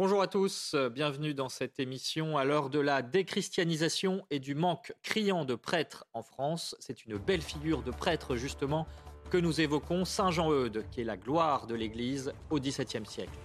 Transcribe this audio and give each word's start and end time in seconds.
Bonjour 0.00 0.22
à 0.22 0.28
tous, 0.28 0.74
euh, 0.76 0.88
bienvenue 0.88 1.34
dans 1.34 1.48
cette 1.48 1.80
émission 1.80 2.38
à 2.38 2.44
l'heure 2.44 2.70
de 2.70 2.78
la 2.78 3.02
déchristianisation 3.02 4.24
et 4.30 4.38
du 4.38 4.54
manque 4.54 4.92
criant 5.02 5.44
de 5.44 5.56
prêtres 5.56 6.06
en 6.14 6.22
France. 6.22 6.76
C'est 6.78 7.04
une 7.04 7.16
belle 7.16 7.42
figure 7.42 7.82
de 7.82 7.90
prêtre 7.90 8.36
justement 8.36 8.86
que 9.28 9.38
nous 9.38 9.60
évoquons, 9.60 10.04
Saint 10.04 10.30
Jean-Eudes, 10.30 10.84
qui 10.92 11.00
est 11.00 11.04
la 11.04 11.16
gloire 11.16 11.66
de 11.66 11.74
l'Église 11.74 12.32
au 12.50 12.60
XVIIe 12.60 13.06
siècle. 13.06 13.36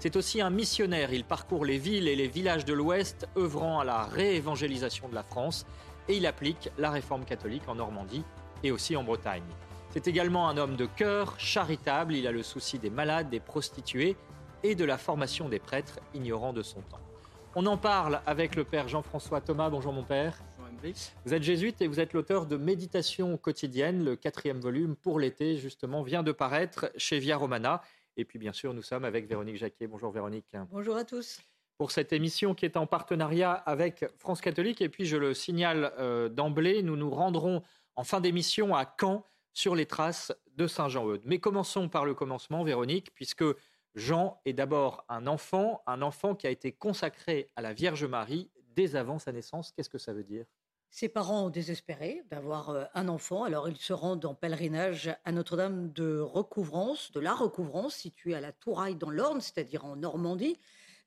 C'est 0.00 0.16
aussi 0.16 0.40
un 0.40 0.50
missionnaire, 0.50 1.12
il 1.12 1.22
parcourt 1.22 1.64
les 1.64 1.78
villes 1.78 2.08
et 2.08 2.16
les 2.16 2.26
villages 2.26 2.64
de 2.64 2.74
l'Ouest, 2.74 3.28
œuvrant 3.36 3.78
à 3.78 3.84
la 3.84 4.02
réévangélisation 4.02 5.08
de 5.08 5.14
la 5.14 5.22
France, 5.22 5.64
et 6.08 6.16
il 6.16 6.26
applique 6.26 6.70
la 6.76 6.90
réforme 6.90 7.24
catholique 7.24 7.68
en 7.68 7.76
Normandie 7.76 8.24
et 8.64 8.72
aussi 8.72 8.96
en 8.96 9.04
Bretagne. 9.04 9.46
C'est 9.90 10.08
également 10.08 10.48
un 10.48 10.56
homme 10.56 10.74
de 10.74 10.86
cœur, 10.86 11.38
charitable, 11.38 12.16
il 12.16 12.26
a 12.26 12.32
le 12.32 12.42
souci 12.42 12.80
des 12.80 12.90
malades, 12.90 13.30
des 13.30 13.38
prostituées, 13.38 14.16
et 14.62 14.74
de 14.74 14.84
la 14.84 14.98
formation 14.98 15.48
des 15.48 15.58
prêtres 15.58 15.98
ignorants 16.14 16.52
de 16.52 16.62
son 16.62 16.80
temps. 16.82 17.00
On 17.54 17.66
en 17.66 17.76
parle 17.76 18.20
avec 18.26 18.54
le 18.54 18.64
père 18.64 18.88
Jean-François 18.88 19.40
Thomas. 19.40 19.70
Bonjour 19.70 19.92
mon 19.92 20.04
père. 20.04 20.38
Vous 21.26 21.34
êtes 21.34 21.42
jésuite 21.42 21.82
et 21.82 21.86
vous 21.86 22.00
êtes 22.00 22.12
l'auteur 22.12 22.46
de 22.46 22.56
Méditation 22.56 23.36
quotidienne. 23.36 24.04
Le 24.04 24.16
quatrième 24.16 24.60
volume 24.60 24.96
pour 24.96 25.18
l'été, 25.18 25.56
justement, 25.56 26.02
vient 26.02 26.22
de 26.22 26.32
paraître 26.32 26.90
chez 26.96 27.18
Via 27.18 27.36
Romana. 27.36 27.82
Et 28.16 28.24
puis, 28.24 28.38
bien 28.38 28.52
sûr, 28.52 28.72
nous 28.72 28.82
sommes 28.82 29.04
avec 29.04 29.28
Véronique 29.28 29.56
Jacquet. 29.56 29.86
Bonjour 29.86 30.10
Véronique. 30.10 30.56
Bonjour 30.70 30.96
à 30.96 31.04
tous. 31.04 31.40
Pour 31.76 31.90
cette 31.90 32.12
émission 32.12 32.54
qui 32.54 32.64
est 32.64 32.76
en 32.76 32.86
partenariat 32.86 33.52
avec 33.52 34.04
France 34.16 34.40
Catholique. 34.40 34.80
Et 34.80 34.88
puis, 34.88 35.04
je 35.04 35.16
le 35.16 35.34
signale 35.34 35.92
euh, 35.98 36.28
d'emblée, 36.28 36.82
nous 36.82 36.96
nous 36.96 37.10
rendrons 37.10 37.62
en 37.96 38.04
fin 38.04 38.20
d'émission 38.20 38.74
à 38.74 38.86
Caen 38.98 39.24
sur 39.52 39.74
les 39.74 39.86
traces 39.86 40.32
de 40.56 40.66
Saint-Jean-Eudes. 40.66 41.22
Mais 41.24 41.38
commençons 41.40 41.88
par 41.88 42.04
le 42.04 42.14
commencement, 42.14 42.62
Véronique, 42.64 43.12
puisque 43.14 43.44
Jean 43.94 44.40
est 44.44 44.52
d'abord 44.52 45.04
un 45.08 45.26
enfant, 45.26 45.82
un 45.86 46.02
enfant 46.02 46.34
qui 46.34 46.46
a 46.46 46.50
été 46.50 46.72
consacré 46.72 47.50
à 47.56 47.62
la 47.62 47.72
Vierge 47.72 48.04
Marie 48.04 48.50
dès 48.74 48.96
avant 48.96 49.18
sa 49.18 49.32
naissance. 49.32 49.72
Qu'est-ce 49.72 49.90
que 49.90 49.98
ça 49.98 50.12
veut 50.12 50.24
dire? 50.24 50.46
Ses 50.92 51.08
parents 51.08 51.44
ont 51.46 51.50
désespéré 51.50 52.24
d'avoir 52.30 52.70
euh, 52.70 52.84
un 52.94 53.06
enfant, 53.08 53.44
alors 53.44 53.68
ils 53.68 53.76
se 53.76 53.92
rendent 53.92 54.24
en 54.24 54.34
pèlerinage 54.34 55.16
à 55.24 55.30
Notre-Dame 55.30 55.92
de 55.92 56.18
Recouvrance, 56.18 57.12
de 57.12 57.20
la 57.20 57.32
Recouvrance, 57.32 57.94
située 57.94 58.34
à 58.34 58.40
la 58.40 58.50
Touraille 58.50 58.96
dans 58.96 59.10
l'Orne, 59.10 59.40
c'est-à-dire 59.40 59.84
en 59.84 59.94
Normandie, 59.94 60.58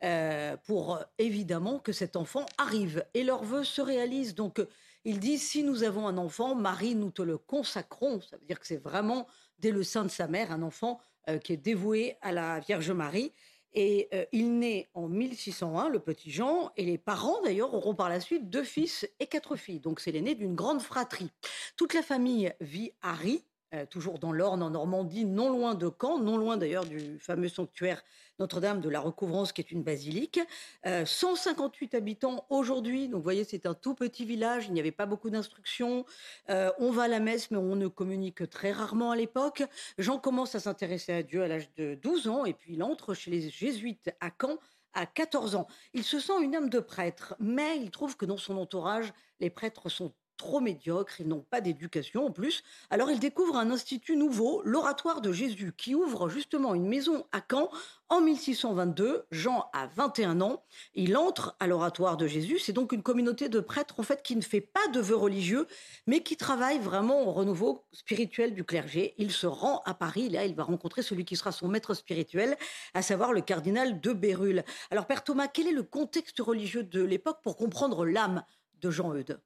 euh, 0.04 0.56
pour 0.66 0.96
euh, 0.96 1.04
évidemment 1.18 1.80
que 1.80 1.92
cet 1.92 2.16
enfant 2.16 2.46
arrive. 2.58 3.06
Et 3.14 3.24
leur 3.24 3.44
vœu 3.44 3.66
se 3.66 3.82
réalise. 3.82 4.36
Donc 4.36 4.66
ils 5.04 5.20
disent, 5.20 5.46
si 5.46 5.64
nous 5.64 5.84
avons 5.84 6.08
un 6.08 6.18
enfant, 6.18 6.56
Marie, 6.56 6.96
nous 6.96 7.12
te 7.12 7.22
le 7.22 7.38
consacrons. 7.38 8.22
Ça 8.22 8.38
veut 8.38 8.46
dire 8.46 8.62
que 8.62 8.68
c'est 8.68 8.78
vraiment, 8.78 9.28
dès 9.60 9.72
le 9.72 9.84
sein 9.84 10.04
de 10.04 10.10
sa 10.10 10.28
mère, 10.28 10.52
un 10.54 10.62
enfant 10.62 11.02
euh, 11.30 11.38
qui 11.38 11.54
est 11.54 11.58
dévoué 11.58 12.16
à 12.22 12.32
la 12.32 12.60
Vierge 12.60 12.92
Marie. 12.92 13.34
Et 13.76 14.08
euh, 14.14 14.26
il 14.32 14.60
naît 14.60 14.88
en 14.94 15.08
1601, 15.08 15.90
le 15.90 16.00
petit 16.00 16.32
Jean, 16.32 16.72
et 16.78 16.86
les 16.86 17.00
parents 17.00 17.42
d'ailleurs 17.42 17.74
auront 17.74 17.96
par 17.96 18.08
la 18.08 18.20
suite 18.20 18.50
deux 18.50 18.64
fils 18.64 19.10
et 19.20 19.26
quatre 19.26 19.56
filles. 19.56 19.80
Donc 19.80 20.00
c'est 20.00 20.12
l'aîné 20.12 20.36
d'une 20.36 20.54
grande 20.54 20.82
fratrie. 20.82 21.32
Toute 21.76 21.94
la 21.94 22.04
famille 22.04 22.54
vit 22.62 22.92
à 23.02 23.14
Rie, 23.14 23.44
euh, 23.74 23.86
toujours 23.88 24.20
dans 24.20 24.32
l'Orne, 24.32 24.62
en 24.62 24.70
Normandie, 24.70 25.26
non 25.26 25.50
loin 25.50 25.74
de 25.74 25.90
Caen, 26.00 26.20
non 26.20 26.38
loin 26.38 26.58
d'ailleurs 26.58 26.86
du 26.86 27.18
fameux 27.20 27.50
sanctuaire 27.50 28.04
Notre-Dame 28.38 28.82
de 28.82 28.90
la 28.90 29.00
Recouvrance, 29.00 29.52
qui 29.52 29.62
est 29.62 29.72
une 29.72 29.82
basilique. 29.82 30.40
158 30.86 31.94
euh, 31.94 31.98
habitants 31.98 32.46
aujourd'hui, 32.50 33.08
donc 33.08 33.20
vous 33.20 33.24
voyez, 33.24 33.44
c'est 33.44 33.66
un 33.66 33.74
tout 33.74 33.96
petit 33.96 34.26
village, 34.26 34.68
il 34.68 34.74
n'y 34.74 34.80
avait 34.80 34.92
pas 34.92 35.08
beaucoup 35.08 35.32
d'instructions. 35.32 36.06
Euh, 36.50 36.72
on 36.78 36.92
va 36.92 37.04
à 37.04 37.08
la 37.08 37.20
messe, 37.20 37.50
mais 37.50 37.58
on 37.58 37.76
ne 37.76 37.88
communique 37.88 38.48
très 38.50 38.72
rarement 38.72 39.12
à 39.12 39.16
l'époque. 39.16 39.64
Jean 39.98 40.20
commence 40.20 40.54
à 40.54 40.60
s'intéresser 40.60 41.14
à 41.14 41.24
Dieu 41.24 41.42
à 41.42 41.48
l'âge 41.48 41.74
de 41.76 41.96
12 41.96 42.28
ans, 42.28 42.46
et 42.46 42.54
puis 42.54 42.74
il 42.74 42.84
entre 42.84 43.16
chez 43.16 43.32
les 43.32 43.50
jésuites 43.50 44.14
à 44.20 44.30
Caen 44.40 44.58
à 44.94 45.08
14 45.08 45.56
ans. 45.56 45.68
Il 45.94 46.04
se 46.04 46.20
sent 46.20 46.34
une 46.44 46.56
âme 46.56 46.70
de 46.70 46.80
prêtre, 46.80 47.36
mais 47.40 47.78
il 47.78 47.90
trouve 47.90 48.18
que 48.18 48.26
dans 48.26 48.38
son 48.38 48.58
entourage, 48.58 49.12
les 49.40 49.50
prêtres 49.50 49.90
sont 49.90 50.14
trop 50.44 50.60
médiocres, 50.60 51.22
ils 51.22 51.28
n'ont 51.28 51.46
pas 51.50 51.62
d'éducation 51.62 52.26
en 52.26 52.32
plus. 52.32 52.64
Alors 52.90 53.10
il 53.10 53.18
découvre 53.18 53.56
un 53.56 53.72
institut 53.72 54.18
nouveau, 54.18 54.62
l'Oratoire 54.66 55.22
de 55.22 55.32
Jésus, 55.32 55.72
qui 55.78 55.96
ouvre 55.96 56.28
justement 56.28 56.76
une 56.76 56.86
maison 56.86 57.26
à 57.32 57.40
Caen 57.50 57.70
en 58.10 58.20
1622. 58.20 59.24
Jean 59.32 59.70
a 59.72 59.88
21 59.88 60.42
ans, 60.42 60.62
il 60.96 61.16
entre 61.16 61.56
à 61.62 61.68
l'Oratoire 61.68 62.18
de 62.18 62.28
Jésus. 62.28 62.60
C'est 62.60 62.74
donc 62.74 62.92
une 62.92 63.02
communauté 63.02 63.48
de 63.48 63.62
prêtres 63.62 64.02
en 64.02 64.04
fait 64.04 64.22
qui 64.22 64.36
ne 64.36 64.42
fait 64.42 64.60
pas 64.60 64.86
de 64.94 65.00
vœux 65.00 65.16
religieux, 65.16 65.66
mais 66.08 66.20
qui 66.20 66.36
travaille 66.36 66.80
vraiment 66.80 67.26
au 67.26 67.32
renouveau 67.32 67.86
spirituel 67.94 68.54
du 68.54 68.66
clergé. 68.66 69.14
Il 69.18 69.32
se 69.32 69.48
rend 69.48 69.82
à 69.86 69.94
Paris, 69.94 70.28
là 70.28 70.44
il 70.44 70.56
va 70.56 70.64
rencontrer 70.64 71.04
celui 71.04 71.24
qui 71.24 71.38
sera 71.38 71.54
son 71.54 71.70
maître 71.70 71.94
spirituel, 71.94 72.58
à 72.94 73.02
savoir 73.02 73.32
le 73.32 73.40
cardinal 73.40 74.02
de 74.02 74.12
Bérulle. 74.12 74.66
Alors 74.92 75.06
Père 75.06 75.24
Thomas, 75.24 75.48
quel 75.48 75.68
est 75.68 75.72
le 75.72 75.84
contexte 75.84 76.42
religieux 76.42 76.84
de 76.84 77.02
l'époque 77.02 77.40
pour 77.42 77.56
comprendre 77.56 78.06
l'âme 78.06 78.44
de 78.82 78.92
Jean 78.92 79.16
Eudes? 79.16 79.40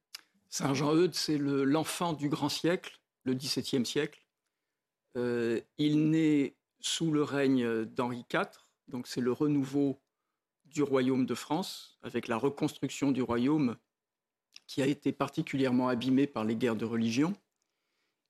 Saint 0.49 0.73
Jean-Eudes, 0.73 1.13
c'est 1.13 1.37
l'enfant 1.37 2.13
du 2.13 2.29
grand 2.29 2.49
siècle, 2.49 2.99
le 3.23 3.33
XVIIe 3.33 3.85
siècle. 3.85 4.25
Euh, 5.17 5.59
il 5.77 6.09
naît 6.09 6.55
sous 6.79 7.11
le 7.11 7.23
règne 7.23 7.85
d'Henri 7.85 8.25
IV, 8.31 8.47
donc 8.87 9.07
c'est 9.07 9.21
le 9.21 9.31
renouveau 9.31 9.99
du 10.65 10.83
royaume 10.83 11.25
de 11.25 11.35
France, 11.35 11.97
avec 12.03 12.27
la 12.27 12.37
reconstruction 12.37 13.11
du 13.11 13.21
royaume 13.21 13.77
qui 14.67 14.81
a 14.81 14.85
été 14.85 15.11
particulièrement 15.11 15.87
abîmé 15.87 16.27
par 16.27 16.43
les 16.43 16.55
guerres 16.55 16.75
de 16.75 16.85
religion. 16.85 17.33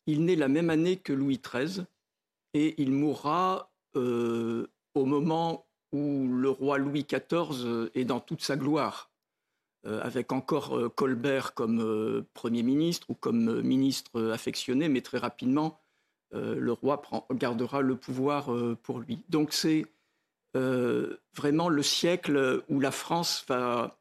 Il 0.06 0.24
naît 0.24 0.36
la 0.36 0.48
même 0.48 0.70
année 0.70 0.98
que 0.98 1.14
Louis 1.14 1.42
XIII 1.44 1.86
et 2.54 2.82
il 2.82 2.92
mourra 2.92 3.72
euh, 3.96 4.68
au 4.94 5.06
moment 5.06 5.68
où 5.92 6.28
le 6.28 6.50
roi 6.50 6.78
Louis 6.78 7.06
XIV 7.06 7.90
est 7.96 8.06
dans 8.06 8.20
toute 8.20 8.42
sa 8.42 8.56
gloire. 8.56 9.12
Euh, 9.86 10.02
avec 10.02 10.32
encore 10.32 10.76
euh, 10.76 10.90
Colbert 10.90 11.54
comme 11.54 11.82
euh, 11.82 12.26
Premier 12.34 12.64
ministre 12.64 13.10
ou 13.12 13.14
comme 13.14 13.62
ministre 13.62 14.32
affectionné, 14.32 14.90
mais 14.90 15.02
très 15.02 15.18
rapidement, 15.18 15.80
le 16.34 16.74
roi 16.74 17.02
gardera 17.32 17.80
le 17.80 17.96
pouvoir 17.96 18.50
pour 18.84 19.00
lui. 19.00 19.24
Donc 19.30 19.54
c'est 19.54 19.86
vraiment 20.54 21.70
le 21.70 21.82
siècle 21.82 22.64
où 22.68 22.82
la 22.82 22.92
France 22.92 23.46
va 23.48 23.98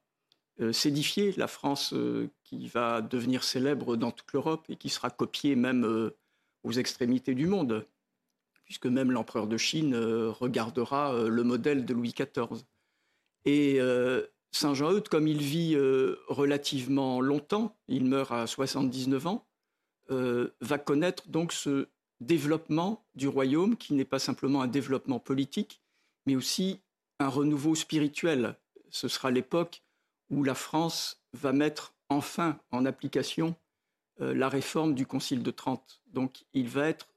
s'édifier, 0.73 1.33
la 1.37 1.47
France 1.47 1.95
qui 2.43 2.67
va 2.67 3.01
devenir 3.01 3.45
célèbre 3.45 3.95
dans 3.95 4.11
toute 4.11 4.33
l'Europe 4.33 4.65
et 4.69 4.75
qui 4.75 4.89
sera 4.89 5.09
copiée 5.09 5.55
même 5.55 6.11
aux 6.65 6.73
extrémités 6.73 7.37
du 7.37 7.47
monde, 7.47 7.87
puisque 8.65 8.87
même 8.87 9.13
l'empereur 9.13 9.47
de 9.47 9.57
Chine 9.57 9.95
regardera 9.95 11.29
le 11.29 11.45
modèle 11.45 11.85
de 11.85 11.95
Louis 11.95 12.13
XIV. 12.13 12.65
Et 13.45 13.79
Saint 14.53 14.75
Jean-Eudes, 14.75 15.09
comme 15.09 15.29
il 15.29 15.43
vit 15.43 15.75
euh, 15.75 16.17
relativement 16.29 17.21
longtemps, 17.21 17.77
il 17.89 18.05
meurt 18.05 18.33
à 18.33 18.47
79 18.47 19.27
ans, 19.27 19.47
euh, 20.11 20.51
va 20.61 20.79
connaître 20.79 21.29
donc 21.29 21.53
ce 21.53 21.89
développement 22.21 23.05
du 23.15 23.29
royaume 23.29 23.77
qui 23.77 23.95
n'est 23.95 24.05
pas 24.05 24.19
simplement 24.19 24.63
un 24.63 24.67
développement 24.67 25.19
politique, 25.19 25.83
mais 26.25 26.37
aussi 26.37 26.81
un 27.19 27.29
renouveau 27.29 27.75
spirituel. 27.75 28.57
Ce 28.91 29.09
sera 29.09 29.31
l'époque 29.31 29.83
où 30.31 30.43
la 30.43 30.55
France 30.55 31.23
va 31.33 31.53
mettre 31.53 31.95
enfin 32.09 32.59
en 32.71 32.87
application 32.87 33.55
euh, 34.21 34.35
la 34.35 34.49
réforme 34.49 34.95
du 34.95 35.07
Concile 35.07 35.43
de 35.43 35.51
Trente. 35.51 36.01
Donc 36.13 36.45
il 36.55 36.69
va 36.69 36.89
être 36.89 37.09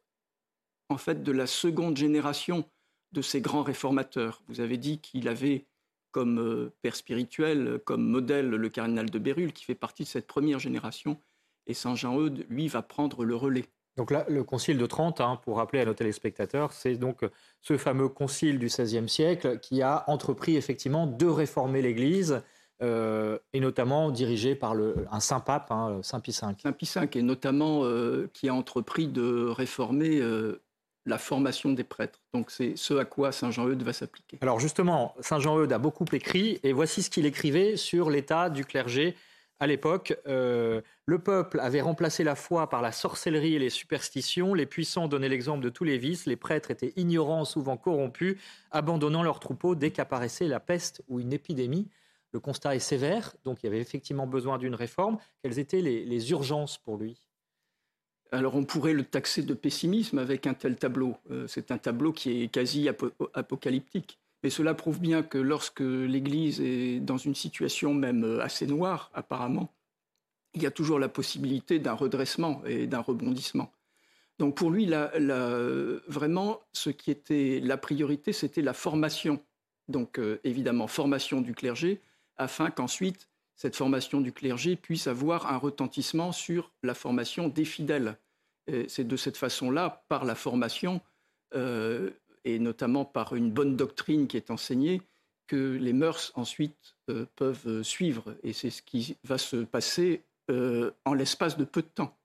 en 0.90 0.98
fait 0.98 1.24
de 1.24 1.32
la 1.32 1.48
seconde 1.48 1.96
génération 1.96 2.66
de 3.12 3.22
ces 3.22 3.42
grands 3.42 3.64
réformateurs. 3.64 4.42
Vous 4.48 4.60
avez 4.60 4.78
dit 4.78 5.00
qu'il 5.00 5.28
avait 5.28 5.66
comme 6.12 6.40
euh, 6.40 6.74
père 6.82 6.96
spirituel, 6.96 7.80
comme 7.86 8.04
modèle 8.04 8.50
le 8.50 8.70
cardinal 8.70 9.10
de 9.10 9.20
Bérulle, 9.20 9.54
qui 9.54 9.66
fait 9.66 9.76
partie 9.76 10.04
de 10.04 10.08
cette 10.08 10.28
première 10.28 10.60
génération. 10.60 11.20
Et 11.68 11.74
Saint 11.74 11.96
Jean-Eudes, 11.96 12.46
lui, 12.50 12.68
va 12.68 12.82
prendre 12.82 13.24
le 13.24 13.36
relais. 13.36 13.66
Donc 13.98 14.12
là, 14.12 14.26
le 14.30 14.44
concile 14.44 14.78
de 14.78 14.86
Trente, 14.86 15.20
hein, 15.20 15.40
pour 15.44 15.58
rappeler 15.58 15.82
à 15.82 15.86
nos 15.86 15.94
téléspectateurs, 15.94 16.72
c'est 16.72 16.96
donc 16.96 17.26
ce 17.62 17.78
fameux 17.78 18.08
concile 18.08 18.58
du 18.58 18.68
XVIe 18.68 19.10
siècle 19.10 19.60
qui 19.60 19.82
a 19.82 20.06
entrepris 20.08 20.56
effectivement 20.56 21.06
de 21.06 21.26
réformer 21.26 21.82
l'Église, 21.82 22.42
euh, 22.82 23.38
et 23.52 23.60
notamment 23.60 24.10
dirigé 24.10 24.56
par 24.56 24.74
le, 24.74 25.06
un 25.12 25.20
saint 25.20 25.42
pape, 25.42 25.70
hein, 25.72 26.00
Saint 26.02 26.22
Pie 26.22 26.32
V. 26.32 26.38
Saint 26.64 26.72
Pie 26.72 26.90
V, 26.96 27.10
et 27.14 27.22
notamment 27.22 27.84
euh, 27.84 28.30
qui 28.34 28.48
a 28.48 28.54
entrepris 28.54 29.10
de 29.10 29.48
réformer 29.50 30.22
la 31.06 31.18
formation 31.18 31.72
des 31.72 31.84
prêtres. 31.84 32.22
Donc 32.34 32.52
c'est 32.52 32.76
ce 32.76 32.94
à 32.94 33.06
quoi 33.06 33.32
Saint 33.32 33.52
Jean-Eudes 33.52 33.84
va 33.84 33.94
s'appliquer. 33.94 34.38
Alors 34.42 34.60
justement, 34.60 35.16
Saint 35.22 35.40
Jean-Eudes 35.40 35.74
a 35.74 35.80
beaucoup 35.80 36.06
écrit, 36.12 36.60
et 36.64 36.74
voici 36.74 37.04
ce 37.04 37.10
qu'il 37.10 37.26
écrivait 37.26 37.78
sur 37.78 38.10
l'état 38.10 38.50
du 38.50 38.66
clergé 38.66 39.16
à 39.60 39.68
l'époque. 39.68 40.18
Euh, 40.28 40.82
le 41.06 41.20
peuple 41.20 41.60
avait 41.60 41.82
remplacé 41.82 42.24
la 42.24 42.36
foi 42.36 42.70
par 42.70 42.82
la 42.82 42.92
sorcellerie 42.92 43.56
et 43.56 43.60
les 43.60 43.70
superstitions, 43.70 44.54
les 44.54 44.66
puissants 44.66 45.08
donnaient 45.08 45.30
l'exemple 45.30 45.64
de 45.64 45.70
tous 45.70 45.84
les 45.84 45.98
vices, 45.98 46.26
les 46.26 46.38
prêtres 46.38 46.72
étaient 46.72 46.94
ignorants, 46.96 47.46
souvent 47.46 47.78
corrompus, 47.78 48.38
abandonnant 48.72 49.24
leurs 49.24 49.40
troupeaux 49.40 49.76
dès 49.76 49.92
qu'apparaissait 49.92 50.48
la 50.48 50.60
peste 50.60 51.04
ou 51.08 51.20
une 51.20 51.34
épidémie. 51.34 51.90
Le 52.32 52.40
constat 52.40 52.76
est 52.76 52.80
sévère, 52.80 53.36
donc 53.44 53.64
il 53.64 53.66
y 53.66 53.70
avait 53.70 53.82
effectivement 53.82 54.28
besoin 54.28 54.60
d'une 54.60 54.76
réforme. 54.76 55.18
Quelles 55.42 55.58
étaient 55.58 55.82
les 55.82 56.32
urgences 56.32 56.78
pour 56.78 56.98
lui? 56.98 57.20
Alors 58.32 58.56
on 58.56 58.64
pourrait 58.64 58.94
le 58.94 59.04
taxer 59.04 59.44
de 59.44 59.54
pessimisme 59.54 60.20
avec 60.20 60.48
un 60.48 60.54
tel 60.54 60.76
tableau. 60.76 61.18
Euh, 61.32 61.48
c'est 61.48 61.72
un 61.72 61.78
tableau 61.78 62.12
qui 62.12 62.44
est 62.44 62.48
quasi 62.48 62.90
apocalyptique. 63.34 64.20
Mais 64.44 64.50
cela 64.50 64.74
prouve 64.74 65.00
bien 65.00 65.22
que 65.22 65.38
lorsque 65.38 65.82
l'Église 65.82 66.62
est 66.62 67.00
dans 67.00 67.18
une 67.18 67.36
situation 67.36 67.94
même 67.94 68.24
euh, 68.24 68.42
assez 68.42 68.68
noire, 68.68 69.12
apparemment, 69.14 69.74
il 70.54 70.64
y 70.64 70.66
a 70.66 70.72
toujours 70.72 71.00
la 71.00 71.10
possibilité 71.10 71.80
d'un 71.80 71.94
redressement 71.94 72.62
et 72.66 72.88
d'un 72.88 73.02
rebondissement. 73.02 73.72
Donc 74.40 74.56
pour 74.56 74.72
lui, 74.72 74.90
vraiment, 76.08 76.62
ce 76.72 76.90
qui 76.90 77.12
était 77.12 77.60
la 77.62 77.78
priorité, 77.78 78.32
c'était 78.32 78.62
la 78.62 78.74
formation. 78.74 79.42
Donc 79.90 80.18
euh, 80.18 80.40
évidemment, 80.44 80.88
formation 80.88 81.42
du 81.42 81.54
clergé, 81.54 82.00
afin 82.38 82.72
qu'ensuite, 82.72 83.28
cette 83.60 83.76
formation 83.76 84.22
du 84.22 84.32
clergé 84.32 84.78
puisse 84.78 85.08
avoir 85.08 85.52
un 85.52 85.58
retentissement 85.58 86.32
sur 86.32 86.72
la 86.82 86.94
formation 86.94 87.50
des 87.50 87.66
fidèles. 87.66 88.18
C'est 88.88 89.06
de 89.06 89.18
cette 89.18 89.36
façon-là, 89.36 90.06
par 90.08 90.24
la 90.24 90.34
formation, 90.34 91.02
euh, 91.56 92.12
et 92.46 92.58
notamment 92.58 93.04
par 93.04 93.36
une 93.36 93.52
bonne 93.52 93.76
doctrine 93.76 94.28
qui 94.28 94.38
est 94.38 94.50
enseignée, 94.50 95.02
que 95.48 95.76
les 95.76 95.92
mœurs 95.92 96.32
ensuite 96.36 96.96
euh, 97.10 97.26
peuvent 97.36 97.84
suivre. 97.84 98.34
Et 98.44 98.54
c'est 98.54 98.70
ce 98.70 98.82
qui 98.82 99.18
va 99.26 99.38
se 99.38 99.58
passer 99.58 100.24
euh, 100.50 100.92
en 101.04 101.14
l'espace 101.14 101.58
de 101.58 101.66
peu 101.66 101.82
de 101.82 101.88
temps. 101.88 102.18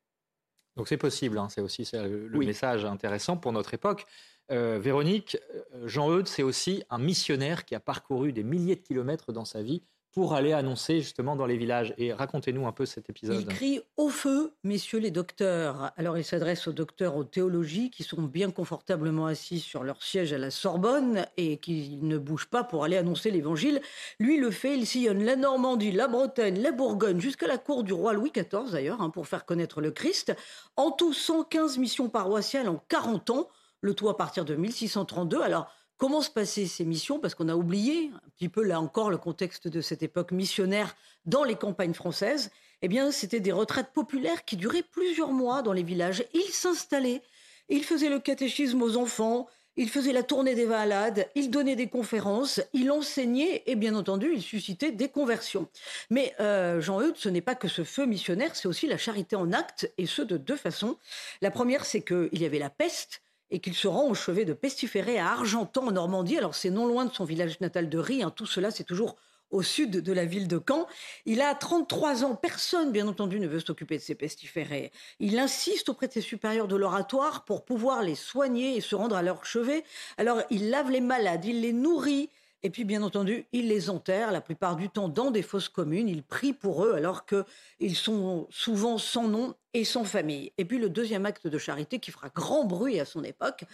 Donc 0.77 0.87
c'est 0.87 0.99
possible, 0.99 1.39
hein. 1.39 1.49
c'est 1.49 1.63
aussi 1.63 1.89
le, 1.95 2.29
message 2.39 2.85
intéressant 2.85 3.37
pour 3.37 3.53
notre 3.53 3.75
époque. 3.75 4.07
Véronique, 4.51 5.39
Jean-Eudes, 5.85 6.29
c'est 6.29 6.43
aussi 6.43 6.85
un 6.91 6.99
missionnaire 6.99 7.65
qui 7.65 7.75
a 7.75 7.81
parcouru 7.81 8.33
des 8.33 8.43
milliers 8.43 8.77
de 8.77 8.83
kilomètres 8.83 9.33
dans 9.33 9.47
sa 9.47 9.63
vie 9.63 9.83
pour 10.15 10.35
aller 10.35 10.53
annoncer 10.53 11.01
justement 11.01 11.35
dans 11.35 11.45
les 11.45 11.57
villages. 11.57 11.93
Et 11.99 12.13
racontez-nous 12.13 12.67
un 12.69 12.73
peu 12.73 12.87
cet 12.87 13.11
épisode. 13.11 13.41
Il 13.41 13.47
crie 13.47 13.81
au 13.97 14.09
feu, 14.09 14.53
messieurs 14.63 15.01
les 15.01 15.11
docteurs. 15.11 15.91
Alors 15.97 16.17
il 16.17 16.25
s'adresse 16.25 16.69
aux 16.69 16.73
docteurs 16.73 17.17
aux 17.17 17.25
théologies 17.25 17.91
qui 17.91 18.05
sont 18.05 18.23
bien 18.23 18.53
confortablement 18.53 19.27
assis 19.27 19.59
sur 19.59 19.83
leur 19.83 20.03
siège 20.05 20.33
à 20.33 20.39
la 20.39 20.53
Sorbonne 20.53 21.27
et 21.37 21.57
qui 21.57 21.99
ne 22.01 22.17
bougent 22.17 22.49
pas 22.49 22.63
pour 22.63 22.85
aller 22.85 22.97
annoncer 22.97 23.33
l'évangile. 23.33 23.81
Lui 24.21 24.39
le 24.39 24.53
fait, 24.53 24.79
il 24.79 24.87
sillonne 24.87 25.25
la 25.25 25.35
Normandie, 25.35 25.91
la 25.91 26.07
Bretagne, 26.07 26.63
la 26.63 26.71
Bourgogne, 26.71 27.21
jusqu'à 27.21 27.49
la 27.49 27.59
cour 27.59 27.83
du 27.83 27.93
roi 27.93 28.13
Louis 28.13 28.31
XIV 28.31 28.71
d'ailleurs, 28.71 29.03
hein, 29.03 29.11
pour 29.11 29.27
faire 29.27 29.45
connaître 29.45 29.81
le 29.81 29.91
Christ. 29.91 30.33
En 30.77 30.93
tout, 30.93 31.13
115 31.13 31.79
missions 31.79 32.09
paroissiales 32.09 32.69
en 32.69 32.81
40 32.89 33.31
ans, 33.31 33.49
le 33.81 33.95
tout 33.95 34.09
à 34.09 34.17
partir 34.17 34.45
de 34.45 34.55
1632. 34.55 35.41
Alors, 35.41 35.69
Comment 35.97 36.23
se 36.23 36.31
passaient 36.31 36.67
ces 36.67 36.85
missions 36.85 37.21
Parce 37.21 37.35
qu'on 37.35 37.49
a 37.49 37.55
oublié 37.55 38.11
un 38.15 38.29
petit 38.37 38.49
peu 38.49 38.63
là 38.63 38.81
encore 38.81 39.11
le 39.11 39.17
contexte 39.17 39.69
de 39.69 39.81
cette 39.81 40.03
époque 40.03 40.33
missionnaire 40.33 40.97
dans 41.25 41.45
les 41.45 41.55
campagnes 41.55 41.95
françaises. 41.95 42.51
Eh 42.83 42.89
bien, 42.89 43.13
c'était 43.13 43.41
des 43.41 43.53
retraites 43.53 43.93
populaires 43.93 44.45
qui 44.45 44.57
duraient 44.57 44.83
plusieurs 44.83 45.33
mois 45.33 45.63
dans 45.63 45.73
les 45.73 45.85
villages. 45.85 46.25
Ils 46.35 46.53
s'installaient, 46.53 47.23
ils 47.69 47.85
faisaient 47.85 48.09
le 48.09 48.19
catéchisme 48.19 48.83
aux 48.83 48.97
enfants, 48.97 49.47
ils 49.77 49.89
faisaient 49.89 50.13
la 50.13 50.23
tournée 50.23 50.55
des 50.55 50.67
valades, 50.67 51.29
ils 51.35 51.51
donnaient 51.51 51.77
des 51.77 51.89
conférences, 51.89 52.61
ils 52.73 52.91
enseignaient 52.91 53.63
et 53.67 53.75
bien 53.75 53.95
entendu, 53.95 54.31
ils 54.35 54.43
suscitaient 54.43 54.93
des 54.93 55.09
conversions. 55.09 55.69
Mais 56.11 56.35
euh, 56.41 56.81
Jean-Eudes, 56.81 57.17
ce 57.17 57.29
n'est 57.29 57.41
pas 57.41 57.55
que 57.55 57.69
ce 57.69 57.83
feu 57.83 58.07
missionnaire, 58.07 58.55
c'est 58.55 58.69
aussi 58.69 58.87
la 58.87 58.99
charité 58.99 59.35
en 59.37 59.53
acte 59.53 59.93
et 59.99 60.07
ce 60.07 60.23
de 60.23 60.37
deux 60.37 60.57
façons. 60.57 60.97
La 61.41 61.51
première, 61.51 61.85
c'est 61.85 62.03
qu'il 62.03 62.41
y 62.41 62.45
avait 62.45 62.59
la 62.61 62.71
peste 62.71 63.24
et 63.55 63.61
qu'il 63.61 63.75
se 63.75 63.87
rend 63.87 64.09
au 64.09 64.15
chevet 64.15 64.45
de 64.45 64.53
Pestiféré 64.53 65.17
à 65.21 65.31
Argentan 65.31 65.87
en 65.87 65.93
Normandie. 65.93 66.37
Alors 66.37 66.57
c'est 66.57 66.71
non 66.71 66.87
loin 66.87 67.05
de 67.05 67.15
son 67.15 67.25
village 67.25 67.61
natal 67.61 67.89
de 67.89 67.99
Rie, 67.99 68.25
hein. 68.25 68.33
tout 68.35 68.47
cela 68.47 68.73
c'est 68.73 68.83
toujours 68.83 69.15
au 69.53 69.63
sud 69.63 69.93
de 69.93 70.13
la 70.13 70.25
ville 70.25 70.49
de 70.49 70.61
Caen. 70.69 70.89
Il 71.25 71.41
a 71.41 71.55
33 71.55 72.25
ans, 72.25 72.35
personne 72.35 72.91
bien 72.91 73.07
entendu 73.07 73.39
ne 73.39 73.47
veut 73.47 73.61
s'occuper 73.61 73.97
de 73.99 74.03
ces 74.03 74.17
pestiférés. 74.17 74.91
Il 75.21 75.39
insiste 75.39 75.89
auprès 75.89 76.09
de 76.09 76.13
ses 76.13 76.21
supérieurs 76.21 76.67
de 76.67 76.75
l'oratoire 76.75 77.45
pour 77.45 77.65
pouvoir 77.65 78.03
les 78.03 78.17
soigner 78.17 78.77
et 78.77 78.81
se 78.81 78.97
rendre 78.97 79.15
à 79.15 79.23
leur 79.23 79.47
chevet. 79.47 79.85
Alors 80.19 80.43
il 80.51 80.71
lave 80.71 80.91
les 80.91 81.01
malades, 81.01 81.45
il 81.45 81.61
les 81.61 81.73
nourrit, 81.73 82.31
et 82.65 82.71
puis, 82.71 82.85
bien 82.85 83.03
entendu, 83.03 83.45
il 83.53 83.69
les 83.69 83.91
enterre 83.91 84.33
la 84.33 84.41
plupart 84.41 84.77
du 84.77 84.89
temps 84.89 85.11
dans 85.11 85.31
des 85.31 85.43
fosses 85.43 85.69
communes. 85.69 86.09
Il 86.09 86.23
prie 86.23 86.55
pour 86.55 86.87
eux 86.87 86.95
alors 86.95 87.27
qu'ils 87.27 87.95
sont 87.95 88.47
souvent 88.49 88.97
sans 88.97 89.29
nom 89.29 89.55
et 89.75 89.85
sans 89.85 90.05
famille. 90.05 90.51
Et 90.57 90.65
puis, 90.65 90.79
le 90.79 90.89
deuxième 90.89 91.27
acte 91.27 91.47
de 91.47 91.59
charité 91.59 91.99
qui 91.99 92.11
fera 92.11 92.31
grand 92.31 92.65
bruit 92.65 92.99
à 92.99 93.05
son 93.05 93.23
époque, 93.23 93.65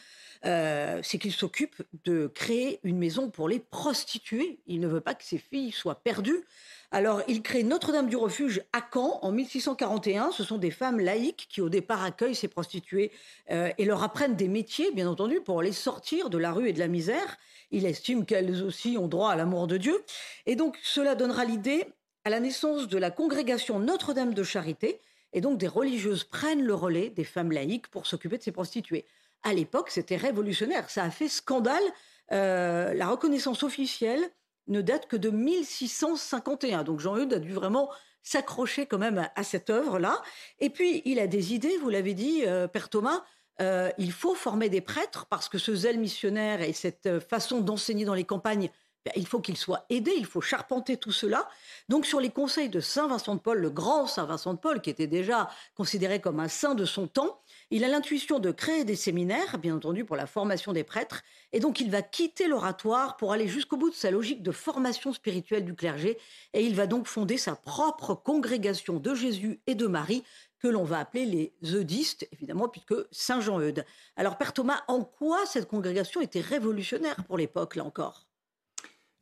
euh, 0.45 0.99
c'est 1.05 1.19
qu'il 1.19 1.31
s'occupe 1.31 1.81
de 2.03 2.27
créer 2.27 2.81
une 2.83 2.99
maison 2.99 3.31
pour 3.31 3.49
les 3.49 3.61
prostituées. 3.61 4.59
Il 4.67 4.81
ne 4.81 4.89
veut 4.89 5.01
pas 5.01 5.15
que 5.15 5.23
ses 5.23 5.39
filles 5.39 5.71
soient 5.71 6.03
perdues. 6.03 6.45
Alors, 6.93 7.23
il 7.29 7.43
crée 7.43 7.63
Notre-Dame 7.63 8.09
du 8.09 8.17
Refuge 8.17 8.63
à 8.73 8.81
Caen 8.93 9.21
en 9.23 9.31
1641. 9.31 10.33
Ce 10.33 10.43
sont 10.43 10.59
des 10.59 10.73
femmes 10.73 10.99
laïques 10.99 11.47
qui, 11.49 11.61
au 11.61 11.69
départ, 11.69 12.03
accueillent 12.03 12.35
ces 12.35 12.49
prostituées 12.49 13.13
euh, 13.53 13.71
et 13.79 13.85
leur 13.85 14.03
apprennent 14.03 14.35
des 14.35 14.49
métiers, 14.49 14.91
bien 14.91 15.09
entendu, 15.09 15.41
pour 15.41 15.63
les 15.63 15.71
sortir 15.71 16.31
de 16.31 16.39
la 16.39 16.51
rue 16.51 16.69
et 16.69 16.73
de 16.73 16.81
la 16.81 16.89
misère. 16.89 17.37
Il 17.71 17.87
estime 17.87 18.27
qu'elles 18.27 18.65
aussi 18.65 18.99
ont 18.99 19.07
droit 19.07 19.31
à 19.31 19.37
l'amour 19.37 19.69
de 19.69 19.77
Dieu. 19.77 20.03
Et 20.47 20.57
donc 20.57 20.79
cela 20.83 21.15
donnera 21.15 21.45
l'idée 21.45 21.87
à 22.25 22.31
la 22.31 22.41
naissance 22.41 22.89
de 22.89 22.99
la 22.99 23.13
congrégation 23.13 23.79
Notre-Dame 23.79 24.35
de 24.35 24.43
Charité. 24.43 25.01
Et 25.33 25.41
donc 25.41 25.59
des 25.59 25.69
religieuses 25.69 26.25
prennent 26.25 26.65
le 26.65 26.75
relais 26.75 27.11
des 27.11 27.23
femmes 27.23 27.53
laïques 27.53 27.87
pour 27.87 28.09
s'occuper 28.09 28.37
de 28.37 28.43
ces 28.43 28.51
prostituées. 28.51 29.07
À 29.45 29.55
l'époque, 29.55 29.91
c'était 29.91 30.17
révolutionnaire. 30.17 30.91
Ça 30.91 31.05
a 31.05 31.11
fait 31.11 31.29
scandale. 31.29 31.85
Euh, 32.33 32.95
la 32.95 33.09
reconnaissance 33.09 33.63
officielle 33.63 34.29
ne 34.71 34.81
date 34.81 35.07
que 35.07 35.17
de 35.17 35.31
1651. 35.31 36.85
Donc 36.85 37.01
Jean-Eudes 37.01 37.35
a 37.35 37.39
dû 37.39 37.53
vraiment 37.53 37.91
s'accrocher 38.23 38.87
quand 38.87 38.99
même 38.99 39.29
à, 39.35 39.43
cette 39.43 39.71
œuvre-là. 39.71 40.23
Et 40.59 40.71
puis, 40.71 41.03
il 41.05 41.19
a 41.19 41.27
des 41.27 41.55
idées, 41.55 41.77
vous 41.79 41.91
l'avez 41.91 42.15
dit, 42.15 42.43
euh, 42.47 42.69
Père 42.69 42.89
Thomas, 42.89 43.25
euh, 43.61 43.91
il 43.99 44.13
faut 44.13 44.35
former 44.35 44.69
des 44.69 44.81
prêtres 44.81 45.27
parce 45.27 45.49
que 45.49 45.59
ce 45.59 45.75
zèle 45.75 45.99
missionnaire 45.99 46.63
et 46.63 46.73
cette 46.73 47.07
euh, 47.07 47.21
façon 47.21 47.61
d'enseigner 47.61 48.05
dans 48.05 48.15
les 48.15 48.25
campagnes, 48.25 48.71
ben, 49.05 49.13
il 49.17 49.27
faut 49.27 49.41
qu'ils 49.41 49.57
soient 49.57 49.85
aidés, 49.91 50.15
il 50.17 50.27
faut 50.27 50.41
charpenter 50.41 50.97
tout 50.97 51.13
cela. 51.13 51.49
Donc 51.89 52.07
sur 52.07 52.21
les 52.21 52.31
conseils 52.31 52.69
de 52.69 52.81
Saint 52.81 53.09
Vincent 53.09 53.35
de 53.35 53.41
Paul, 53.41 53.59
le 53.59 53.71
grand 53.71 54.07
Saint 54.07 54.25
Vincent 54.25 54.55
de 54.55 54.59
Paul, 54.59 54.81
qui 54.81 54.91
était 54.91 55.07
déjà 55.07 55.49
considéré 55.75 56.21
comme 56.21 56.41
un 56.41 56.49
saint 56.49 56.75
de 56.75 56.85
son 56.85 57.07
temps, 57.07 57.41
il 57.71 57.85
a 57.85 57.89
l'intuition 57.89 58.39
de 58.39 58.51
créer 58.51 58.85
des 58.85 58.97
séminaires, 58.97 59.59
bien 59.59 59.77
entendu 59.77 60.05
pour 60.05 60.17
la 60.17 60.27
formation 60.27 60.73
des 60.73 60.85
prêtres, 60.85 61.23
et 61.53 61.61
donc 61.61 61.81
il 61.81 61.91
va 61.91 62.03
quitter 62.03 62.49
l'oratoire 62.49 63.17
pour 63.17 63.33
aller 63.33 63.47
jusqu'au 63.49 63.77
bout 63.77 63.91
de 63.91 63.95
sa 63.95 64.11
logique 64.11 64.43
de 64.43 64.53
formation 64.53 65.13
spirituelle 65.13 65.65
du 65.65 65.75
clergé, 65.75 66.19
et 66.53 66.65
il 66.65 66.75
va 66.75 66.87
donc 66.87 67.07
fonder 67.07 67.37
sa 67.37 67.55
propre 67.55 68.15
congrégation 68.15 68.99
de 68.99 69.15
Jésus 69.15 69.61
et 69.67 69.75
de 69.75 69.87
Marie, 69.87 70.25
que 70.59 70.69
l'on 70.69 70.85
va 70.85 70.99
appeler 70.99 71.25
les 71.25 71.75
eudistes, 71.75 72.29
évidemment, 72.33 72.69
puisque 72.69 72.95
Saint 73.11 73.41
Jean-Eudes. 73.41 73.85
Alors, 74.17 74.37
Père 74.37 74.53
Thomas, 74.53 74.83
en 74.89 75.03
quoi 75.05 75.47
cette 75.47 75.67
congrégation 75.67 76.21
était 76.21 76.41
révolutionnaire 76.41 77.17
pour 77.25 77.39
l'époque, 77.39 77.77
là 77.77 77.85
encore? 77.85 78.27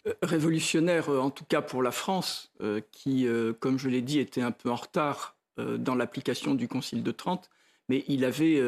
Euh, 0.07 0.14
Révolutionnaire, 0.23 1.09
euh, 1.11 1.21
en 1.21 1.31
tout 1.31 1.45
cas 1.45 1.62
pour 1.62 1.83
la 1.83 1.93
France, 1.93 2.50
euh, 2.61 2.81
qui, 2.90 3.26
comme 3.61 3.78
je 3.78 3.88
l'ai 3.88 4.02
dit, 4.02 4.19
était 4.19 4.43
un 4.43 4.50
peu 4.50 4.71
en 4.71 4.76
retard 4.76 5.37
dans 5.57 5.97
l'application 5.97 6.55
du 6.55 6.69
Concile 6.69 7.02
de 7.02 7.11
Trente, 7.11 7.50
mais 7.88 8.04
il 8.09 8.25
avait 8.25 8.61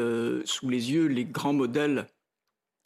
sous 0.45 0.69
les 0.69 0.91
yeux 0.91 1.07
les 1.07 1.25
grands 1.25 1.53
modèles 1.53 2.07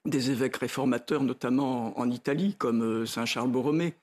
des 0.06 0.32
évêques 0.32 0.58
réformateurs, 0.58 1.24
notamment 1.24 1.98
en 1.98 2.10
Italie, 2.10 2.56
comme 2.58 3.06
Saint 3.06 3.26
Charles 3.26 3.52
Borromée, 3.52 3.94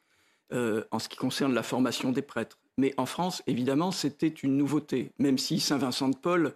en 0.53 0.99
ce 0.99 1.09
qui 1.09 1.17
concerne 1.17 1.55
la 1.55 1.63
formation 1.63 2.13
des 2.13 2.23
prêtres. 2.23 2.59
Mais 2.79 2.95
en 2.97 3.07
France, 3.07 3.43
évidemment, 3.47 3.91
c'était 3.91 4.29
une 4.29 4.57
nouveauté, 4.57 5.11
même 5.19 5.39
si 5.39 5.61
Saint 5.61 5.79
Vincent 5.79 6.09
de 6.09 6.17
Paul 6.17 6.55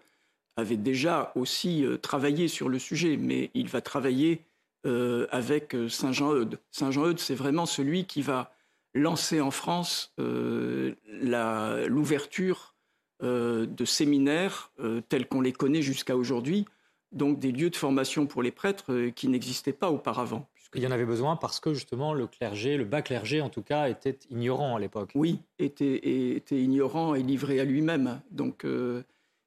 avait 0.57 0.77
déjà 0.77 1.33
aussi 1.35 1.85
euh, 1.85 1.99
travaillé 1.99 2.49
sur 2.49 2.69
le 2.69 2.79
sujet, 2.79 3.17
mais 3.17 3.51
il 3.55 3.69
va 3.69 3.81
travailler 3.81 4.43
euh, 4.87 5.27
avec 5.31 5.75
euh, 5.75 5.89
Saint 5.89 6.13
Jean-Eudes. 6.13 6.59
Saint 6.71 6.91
Jean-Eudes, 6.91 7.19
c'est 7.19 7.35
vraiment 7.35 7.67
celui 7.67 8.07
qui 8.07 8.23
va 8.23 8.53
lancer 8.95 9.41
en 9.43 9.51
France 9.51 10.15
l'ouverture 10.17 12.76
de 13.21 13.85
séminaires 13.85 14.71
tels 15.09 15.27
qu'on 15.27 15.41
les 15.41 15.53
connaît 15.53 15.83
jusqu'à 15.83 16.17
aujourd'hui, 16.17 16.67
donc 17.13 17.39
des 17.39 17.53
lieux 17.53 17.71
de 17.71 17.77
formation 17.77 18.27
pour 18.27 18.43
les 18.43 18.51
prêtres 18.51 19.09
qui 19.15 19.29
n'existaient 19.29 19.73
pas 19.73 19.91
auparavant. 19.91 20.49
Il 20.77 20.83
y 20.83 20.87
en 20.87 20.91
avait 20.91 21.07
besoin 21.07 21.37
parce 21.37 21.59
que 21.59 21.73
justement 21.73 22.13
le 22.13 22.27
clergé, 22.27 22.77
le 22.77 22.85
bas 22.85 23.01
clergé 23.01 23.41
en 23.41 23.49
tout 23.49 23.63
cas, 23.63 23.89
était 23.89 24.19
ignorant 24.31 24.77
à 24.77 24.81
l'époque. 24.81 25.11
Oui, 25.15 25.41
était, 25.59 26.37
était 26.37 26.61
ignorant 26.61 27.15
et 27.15 27.23
livré 27.23 27.61
à 27.61 27.65
lui-même. 27.65 28.21
Donc 28.31 28.65
euh, 28.65 29.03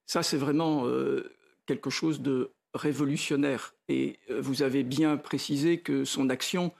ça, 0.07 0.23
c'est 0.23 0.37
vraiment 0.37 0.87
euh, 0.87 1.31
quelque 1.67 1.91
chose 1.91 2.21
de 2.21 2.51
révolutionnaire. 2.73 3.75
Et 3.89 4.17
euh, 4.31 4.41
vous 4.41 4.63
avez 4.63 4.83
bien 4.83 5.17
précisé 5.17 5.79
que 5.79 6.03
son 6.03 6.29
action 6.29 6.71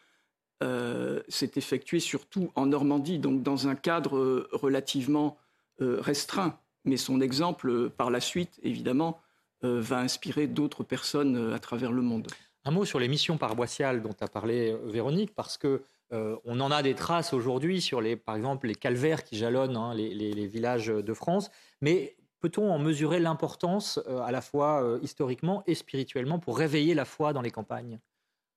s'est 1.29 1.51
effectuée 1.55 2.01
surtout 2.01 2.51
en 2.55 2.65
Normandie, 2.65 3.17
donc 3.17 3.43
dans 3.43 3.69
un 3.69 3.75
cadre 3.75 4.49
relativement 4.51 5.37
restreint. 5.79 6.59
Mais 6.85 6.97
son 6.97 7.21
exemple, 7.21 7.89
par 7.89 8.09
la 8.09 8.21
suite, 8.21 8.59
évidemment, 8.63 9.19
va 9.61 9.99
inspirer 9.99 10.47
d'autres 10.47 10.83
personnes 10.83 11.51
à 11.53 11.59
travers 11.59 11.91
le 11.91 12.01
monde. 12.01 12.27
Un 12.65 12.71
mot 12.71 12.85
sur 12.85 12.99
les 12.99 13.07
missions 13.07 13.37
paroissiales 13.37 14.01
dont 14.01 14.15
a 14.19 14.27
parlé 14.27 14.71
euh, 14.71 14.77
Véronique, 14.85 15.33
parce 15.33 15.57
que 15.57 15.81
euh, 16.11 16.35
on 16.43 16.59
en 16.59 16.71
a 16.71 16.83
des 16.83 16.95
traces 16.95 17.33
aujourd'hui 17.33 17.81
sur 17.81 18.01
les, 18.01 18.15
par 18.15 18.35
exemple, 18.35 18.67
les 18.67 18.75
calvaires 18.75 19.23
qui 19.23 19.37
jalonnent 19.37 19.77
hein, 19.77 19.93
les, 19.93 20.47
villages 20.47 20.87
de 20.87 21.13
France. 21.13 21.51
Mais 21.81 22.15
peut-on 22.39 22.69
en 22.69 22.79
mesurer 22.79 23.19
l'importance 23.19 23.99
euh, 24.07 24.19
à 24.21 24.31
la 24.31 24.41
fois 24.41 24.99
historiquement 25.01 25.63
et 25.67 25.75
spirituellement 25.75 26.39
pour 26.39 26.57
réveiller 26.57 26.95
la 26.95 27.05
foi 27.05 27.33
dans 27.33 27.41
les 27.41 27.51
campagnes? 27.51 27.99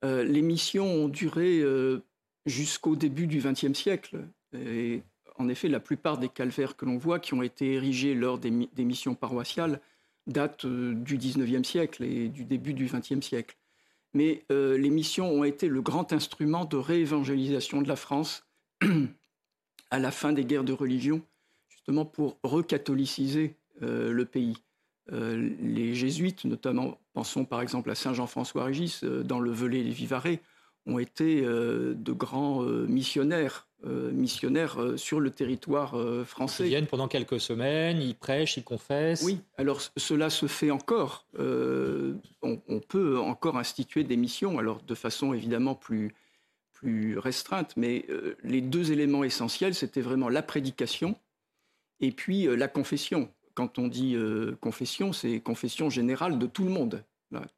Les 0.04 0.42
missions 0.42 0.86
ont 0.86 1.08
duré 1.08 1.62
jusqu'au 2.44 2.96
début 2.96 3.28
du 3.28 3.38
XXe 3.38 3.72
siècle. 3.72 4.26
Et 4.52 5.04
en 5.42 5.49
effet, 5.49 5.68
la 5.68 5.80
plupart 5.80 6.18
des 6.18 6.28
calvaires 6.28 6.76
que 6.76 6.84
l'on 6.84 6.96
voit, 6.96 7.18
qui 7.18 7.34
ont 7.34 7.42
été 7.42 7.75
érigés 7.75 8.14
lors 8.14 8.38
des, 8.38 8.50
missions 8.50 9.14
paroissiales, 9.14 9.80
datent 10.28 10.64
euh, 10.64 10.94
du 10.94 11.18
XIXe 11.18 11.68
siècle 11.68 12.04
et 12.04 12.28
du 12.28 12.44
début 12.44 12.75
du 12.75 12.87
XXe 12.87 13.20
siècle. 13.26 13.56
Mais 14.14 14.44
euh, 14.52 14.78
les 14.78 14.90
missions 14.90 15.28
ont 15.30 15.42
été 15.42 15.68
le 15.68 15.82
grand 15.82 16.12
instrument 16.12 16.64
de 16.64 16.76
réévangélisation 16.76 17.82
de 17.82 17.88
la 17.88 17.96
France 17.96 18.46
à 19.90 19.99
la 19.99 20.11
fin 20.12 20.32
des 20.32 20.44
guerres 20.44 20.64
de 20.64 20.72
religion, 20.72 21.22
justement 21.68 22.04
pour 22.04 22.38
recatholiciser 22.44 23.56
euh, 23.82 24.12
le 24.12 24.25
pays. 24.25 24.56
les 25.11 25.94
jésuites, 25.94 26.44
notamment, 26.44 27.00
pensons 27.14 27.44
par 27.44 27.61
exemple 27.61 27.90
à 27.90 27.96
Saint 27.96 28.14
Jean-François 28.14 28.64
Régis, 28.64 29.02
dans 29.02 29.40
le 29.40 29.50
Velay 29.50 29.82
des 29.82 29.90
Vivarais, 29.90 30.40
ont 30.86 30.98
été 30.98 31.42
de 31.42 32.12
grands 32.12 32.62
missionnaires 32.62 33.68
euh, 33.84 34.12
missionnaires 34.12 34.80
euh, 34.80 34.96
sur 34.96 35.18
le 35.18 35.30
territoire 35.30 35.98
euh, 35.98 36.24
français. 36.24 36.66
Ils 36.66 36.68
viennent 36.68 36.86
pendant 36.86 37.08
quelques 37.08 37.40
semaines, 37.40 38.00
ils 38.00 38.14
prêchent, 38.14 38.56
ils 38.56 38.62
confessent. 38.62 39.24
Oui, 39.24 39.40
alors 39.56 39.80
cela 39.96 40.30
se 40.30 40.46
fait 40.46 40.70
encore. 40.70 41.26
On, 42.42 42.80
peut 42.88 43.18
encore 43.18 43.58
instituer 43.58 44.04
des 44.04 44.16
missions, 44.16 44.60
alors 44.60 44.82
de 44.82 44.94
façon 44.94 45.34
évidemment 45.34 45.74
plus, 45.74 46.14
plus 46.72 47.18
restreinte, 47.18 47.76
mais 47.76 48.06
les 48.44 48.60
deux 48.60 48.92
éléments 48.92 49.24
essentiels, 49.24 49.74
c'était 49.74 50.00
vraiment 50.00 50.28
la 50.28 50.42
prédication 50.42 51.16
et 52.00 52.12
puis 52.12 52.44
la 52.44 52.68
confession. 52.68 53.30
Quand 53.54 53.78
on 53.78 53.88
dit 53.88 54.16
confession, 54.60 55.12
c'est 55.12 55.40
confession 55.40 55.90
générale 55.90 56.38
de 56.38 56.46
tout 56.46 56.64
le 56.64 56.70
monde. 56.70 57.02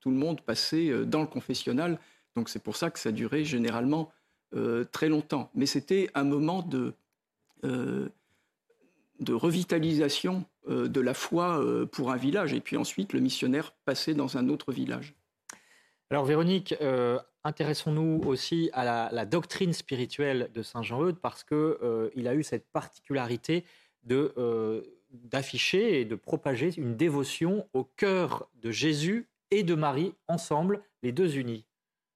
tout 0.01 0.11
le 0.11 0.17
monde 0.17 0.41
passait 0.41 1.05
dans 1.05 1.21
le 1.21 1.27
confessionnal, 1.27 1.99
donc 2.37 2.49
c'est 2.49 2.63
pour 2.63 2.77
ça 2.77 2.91
que 2.91 2.99
ça 2.99 3.13
durait 3.13 3.45
généralement 3.45 4.11
euh, 4.55 4.85
très 4.85 5.09
longtemps. 5.09 5.51
Mais 5.55 5.67
c'était 5.67 6.11
un 6.15 6.25
moment 6.25 6.63
de, 6.63 6.95
euh, 7.65 8.09
revitalisation 9.29 10.45
euh, 10.69 10.87
de 10.87 11.01
la 11.01 11.15
foi 11.15 11.61
pour 11.91 12.13
un 12.13 12.17
village. 12.17 12.53
Et 12.53 12.61
puis 12.61 12.77
ensuite, 12.77 13.13
le 13.13 13.21
missionnaire 13.21 13.73
passait 13.85 14.15
dans 14.15 14.37
un 14.37 14.49
autre 14.49 14.73
village. 14.73 15.15
Alors 16.11 16.25
Véronique, 16.25 16.75
intéressons-nous 17.43 18.21
aussi 18.27 18.71
à 18.75 19.11
la, 19.11 19.27
doctrine 19.27 19.73
spirituelle 19.73 20.51
de 20.55 20.63
Saint 20.63 20.83
Jean-Eudes 20.83 21.19
parce 21.19 21.43
qu'il 21.43 22.29
a 22.29 22.35
eu 22.35 22.43
cette 22.45 22.69
particularité 22.71 23.65
de, 24.05 24.85
d'afficher 25.11 26.01
et 26.01 26.05
de 26.05 26.15
propager 26.15 26.71
une 26.77 26.95
dévotion 26.95 27.67
au 27.73 27.85
cœur 27.85 28.49
de 28.63 28.71
Jésus 28.71 29.27
et 29.51 29.63
de 29.63 29.75
Marie 29.75 30.15
ensemble, 30.29 30.83
les 31.03 31.11
deux 31.11 31.39
unis. 31.39 31.65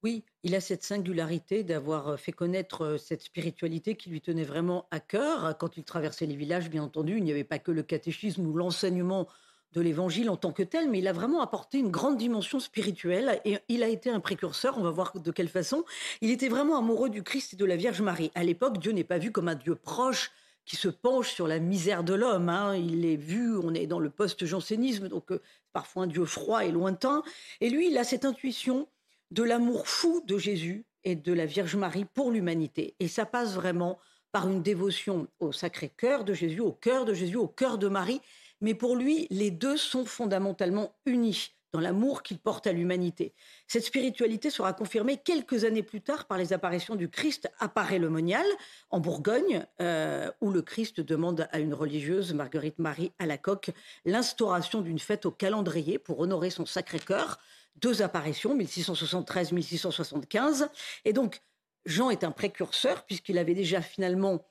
Oui, 0.01 0.23
il 0.43 0.55
a 0.55 0.61
cette 0.61 0.83
singularité 0.83 1.63
d'avoir 1.63 2.07
euh, 2.07 2.17
fait 2.17 2.31
connaître 2.31 2.83
euh, 2.83 2.97
cette 2.97 3.21
spiritualité 3.21 3.95
qui 3.95 4.09
lui 4.09 4.21
tenait 4.21 4.45
vraiment 4.45 4.87
à 4.91 5.01
cœur. 5.01 5.57
Quand 5.57 5.75
il 5.75 5.83
traversait 5.83 6.25
les 6.25 6.37
villages, 6.37 6.69
bien 6.69 6.83
entendu, 6.83 7.17
il 7.17 7.23
n'y 7.23 7.31
avait 7.31 7.43
pas 7.43 7.59
que 7.59 7.71
le 7.71 7.83
catéchisme 7.83 8.45
ou 8.45 8.55
l'enseignement 8.55 9.27
de 9.73 9.81
l'évangile 9.81 10.29
en 10.29 10.37
tant 10.37 10.51
que 10.51 10.63
tel, 10.63 10.89
mais 10.89 10.99
il 10.99 11.07
a 11.07 11.13
vraiment 11.13 11.41
apporté 11.41 11.77
une 11.79 11.91
grande 11.91 12.17
dimension 12.17 12.59
spirituelle 12.59 13.39
et 13.45 13.59
il 13.67 13.83
a 13.83 13.87
été 13.87 14.09
un 14.09 14.19
précurseur, 14.19 14.77
on 14.77 14.81
va 14.81 14.89
voir 14.89 15.19
de 15.19 15.31
quelle 15.31 15.49
façon. 15.49 15.83
Il 16.21 16.31
était 16.31 16.49
vraiment 16.49 16.77
amoureux 16.77 17.09
du 17.09 17.21
Christ 17.21 17.53
et 17.53 17.55
de 17.55 17.65
la 17.65 17.75
Vierge 17.75 18.01
Marie. 18.01 18.31
À 18.35 18.43
l'époque, 18.43 18.79
Dieu 18.79 18.93
n'est 18.93 19.03
pas 19.03 19.19
vu 19.19 19.31
comme 19.31 19.47
un 19.47 19.55
Dieu 19.55 19.75
proche 19.75 20.31
qui 20.65 20.75
se 20.75 20.87
penche 20.87 21.33
sur 21.33 21.47
la 21.47 21.59
misère 21.59 22.03
de 22.03 22.13
l'homme. 22.13 22.49
Hein. 22.49 22.75
Il 22.75 23.05
est 23.05 23.15
vu, 23.15 23.57
on 23.57 23.73
est 23.73 23.87
dans 23.87 23.99
le 23.99 24.09
post-jansénisme, 24.09 25.07
donc 25.07 25.31
euh, 25.31 25.41
parfois 25.73 26.03
un 26.03 26.07
Dieu 26.07 26.25
froid 26.25 26.65
et 26.65 26.71
lointain. 26.71 27.21
Et 27.61 27.69
lui, 27.69 27.89
il 27.89 27.97
a 27.97 28.03
cette 28.03 28.25
intuition 28.25 28.87
de 29.31 29.43
l'amour 29.43 29.87
fou 29.87 30.21
de 30.25 30.37
Jésus 30.37 30.85
et 31.03 31.15
de 31.15 31.33
la 31.33 31.45
Vierge 31.45 31.75
Marie 31.75 32.05
pour 32.05 32.31
l'humanité. 32.31 32.95
Et 32.99 33.07
ça 33.07 33.25
passe 33.25 33.53
vraiment 33.53 33.99
par 34.31 34.47
une 34.47 34.61
dévotion 34.61 35.27
au 35.39 35.51
sacré 35.51 35.89
cœur 35.89 36.23
de 36.23 36.33
Jésus, 36.33 36.59
au 36.59 36.71
cœur 36.71 37.05
de 37.05 37.13
Jésus, 37.13 37.37
au 37.37 37.47
cœur 37.47 37.77
de 37.77 37.87
Marie. 37.87 38.21
Mais 38.61 38.73
pour 38.73 38.95
lui, 38.95 39.27
les 39.29 39.51
deux 39.51 39.77
sont 39.77 40.05
fondamentalement 40.05 40.93
unis 41.05 41.53
dans 41.71 41.79
l'amour 41.79 42.23
qu'il 42.23 42.39
porte 42.39 42.67
à 42.67 42.71
l'humanité. 42.71 43.33
Cette 43.67 43.83
spiritualité 43.83 44.49
sera 44.49 44.73
confirmée 44.73 45.17
quelques 45.17 45.65
années 45.65 45.83
plus 45.83 46.01
tard 46.01 46.25
par 46.25 46.37
les 46.37 46.51
apparitions 46.51 46.95
du 46.95 47.09
Christ 47.09 47.49
apparaît 47.59 47.99
le 47.99 48.09
Monial 48.09 48.45
en 48.89 48.99
Bourgogne, 48.99 49.65
euh, 49.79 50.31
où 50.41 50.51
le 50.51 50.61
Christ 50.61 50.99
demande 50.99 51.47
à 51.51 51.59
une 51.59 51.73
religieuse, 51.73 52.33
Marguerite 52.33 52.79
Marie 52.79 53.11
à 53.19 53.27
la 53.27 53.37
coque, 53.37 53.71
l'instauration 54.05 54.81
d'une 54.81 54.99
fête 54.99 55.25
au 55.25 55.31
calendrier 55.31 55.99
pour 55.99 56.19
honorer 56.19 56.49
son 56.49 56.65
sacré 56.65 56.99
cœur 56.99 57.37
deux 57.81 58.01
apparitions, 58.01 58.57
1673-1675. 58.57 60.69
Et 61.05 61.13
donc, 61.13 61.41
Jean 61.85 62.09
est 62.09 62.23
un 62.23 62.31
précurseur, 62.31 63.05
puisqu'il 63.05 63.37
avait 63.37 63.53
déjà 63.53 63.81
finalement 63.81 64.43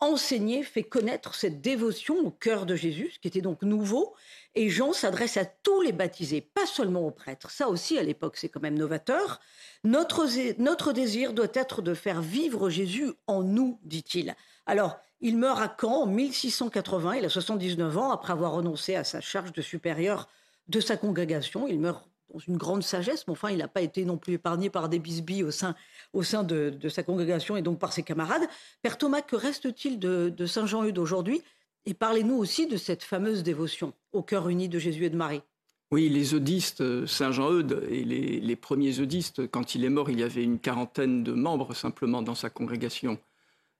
enseigné, 0.00 0.62
fait 0.62 0.82
connaître 0.82 1.34
cette 1.34 1.60
dévotion 1.60 2.18
au 2.18 2.30
cœur 2.30 2.66
de 2.66 2.74
Jésus, 2.74 3.12
ce 3.14 3.18
qui 3.18 3.28
était 3.28 3.40
donc 3.40 3.62
nouveau. 3.62 4.14
Et 4.54 4.68
Jean 4.68 4.92
s'adresse 4.92 5.36
à 5.36 5.44
tous 5.44 5.82
les 5.82 5.92
baptisés, 5.92 6.40
pas 6.40 6.66
seulement 6.66 7.06
aux 7.06 7.10
prêtres. 7.10 7.50
Ça 7.50 7.68
aussi, 7.68 7.98
à 7.98 8.02
l'époque, 8.02 8.36
c'est 8.36 8.48
quand 8.48 8.60
même 8.60 8.78
novateur. 8.78 9.40
Notre, 9.82 10.26
notre 10.60 10.92
désir 10.92 11.32
doit 11.32 11.48
être 11.54 11.82
de 11.82 11.94
faire 11.94 12.20
vivre 12.20 12.70
Jésus 12.70 13.12
en 13.26 13.42
nous, 13.42 13.78
dit-il. 13.82 14.34
Alors, 14.66 14.98
il 15.20 15.38
meurt 15.38 15.60
à 15.60 15.74
Caen 15.80 16.02
en 16.02 16.06
1680, 16.06 17.16
il 17.16 17.24
a 17.24 17.28
79 17.28 17.98
ans, 17.98 18.10
après 18.10 18.32
avoir 18.32 18.52
renoncé 18.52 18.94
à 18.94 19.04
sa 19.04 19.20
charge 19.20 19.52
de 19.52 19.62
supérieur 19.62 20.28
de 20.68 20.80
sa 20.80 20.96
congrégation. 20.96 21.66
Il 21.66 21.80
meurt 21.80 22.06
une 22.40 22.56
grande 22.56 22.82
sagesse, 22.82 23.26
mais 23.26 23.32
enfin, 23.32 23.50
il 23.50 23.58
n'a 23.58 23.68
pas 23.68 23.80
été 23.80 24.04
non 24.04 24.16
plus 24.16 24.34
épargné 24.34 24.70
par 24.70 24.88
des 24.88 24.98
bisbilles 24.98 25.44
au 25.44 25.50
sein, 25.50 25.74
au 26.12 26.22
sein 26.22 26.42
de, 26.42 26.76
sa 26.88 27.02
congrégation 27.02 27.56
et 27.56 27.62
donc 27.62 27.78
par 27.78 27.92
ses 27.92 28.02
camarades. 28.02 28.42
Père 28.82 28.98
Thomas, 28.98 29.22
que 29.22 29.36
reste-t-il 29.36 29.98
de, 29.98 30.46
Saint 30.46 30.66
Jean-Eudes 30.66 30.98
aujourd'hui 30.98 31.42
Et 31.86 31.94
parlez-nous 31.94 32.36
aussi 32.36 32.66
de 32.66 32.76
cette 32.76 33.02
fameuse 33.02 33.42
dévotion 33.42 33.92
au 34.12 34.22
cœur 34.22 34.48
uni 34.48 34.68
de 34.68 34.78
Jésus 34.78 35.04
et 35.04 35.10
de 35.10 35.16
Marie. 35.16 35.42
Oui, 35.90 36.08
les 36.08 36.34
eudistes, 36.34 36.80
euh, 36.80 37.06
Saint 37.06 37.30
Jean-Eudes 37.30 37.86
et 37.88 38.04
les, 38.04 38.56
premiers 38.56 38.98
eudistes, 39.00 39.46
quand 39.48 39.74
il 39.74 39.84
est 39.84 39.90
mort, 39.90 40.10
il 40.10 40.18
y 40.18 40.22
avait 40.24 40.42
une 40.42 40.58
quarantaine 40.58 41.22
de 41.22 41.32
membres 41.32 41.74
simplement 41.74 42.22
dans 42.22 42.34
sa 42.34 42.50
congrégation 42.50 43.18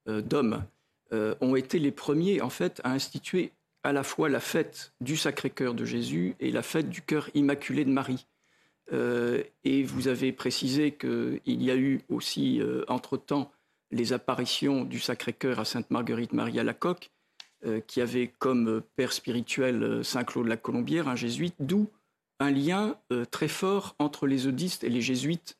euh, 0.08 0.20
d'hommes, 0.20 0.62
euh, 1.12 1.34
ont 1.40 1.56
été 1.56 1.78
les 1.78 1.90
premiers 1.90 2.40
en 2.40 2.50
fait 2.50 2.80
à 2.84 2.92
instituer 2.92 3.52
à 3.82 3.92
la 3.92 4.02
fois 4.02 4.28
la 4.28 4.40
fête 4.40 4.92
du 5.00 5.16
Sacré-Cœur 5.16 5.74
de 5.74 5.84
Jésus 5.84 6.34
et 6.40 6.50
la 6.50 6.62
fête 6.62 6.88
du 6.88 7.02
cœur 7.02 7.28
immaculé 7.34 7.84
de 7.84 7.90
Marie. 7.90 8.26
Euh, 8.92 9.42
et 9.64 9.82
vous 9.82 10.08
avez 10.08 10.32
précisé 10.32 10.92
qu'il 10.92 11.40
y 11.46 11.70
a 11.70 11.76
eu 11.76 12.02
aussi, 12.08 12.60
euh, 12.60 12.84
entre-temps, 12.88 13.50
les 13.90 14.12
apparitions 14.12 14.84
du 14.84 14.98
Sacré-Cœur 14.98 15.60
à 15.60 15.64
Sainte-Marguerite-Marie 15.64 16.58
à 16.58 16.64
la 16.64 16.74
Coque, 16.74 17.10
euh, 17.64 17.80
qui 17.80 18.00
avait 18.00 18.32
comme 18.38 18.82
père 18.96 19.12
spirituel 19.12 20.04
Saint 20.04 20.24
Claude 20.24 20.46
la 20.46 20.56
Colombière, 20.56 21.08
un 21.08 21.16
jésuite, 21.16 21.54
d'où 21.60 21.88
un 22.40 22.50
lien 22.50 22.96
très 23.30 23.46
fort 23.46 23.94
entre 24.00 24.26
les 24.26 24.48
eudistes 24.48 24.82
et 24.82 24.88
les 24.88 25.00
jésuites, 25.00 25.56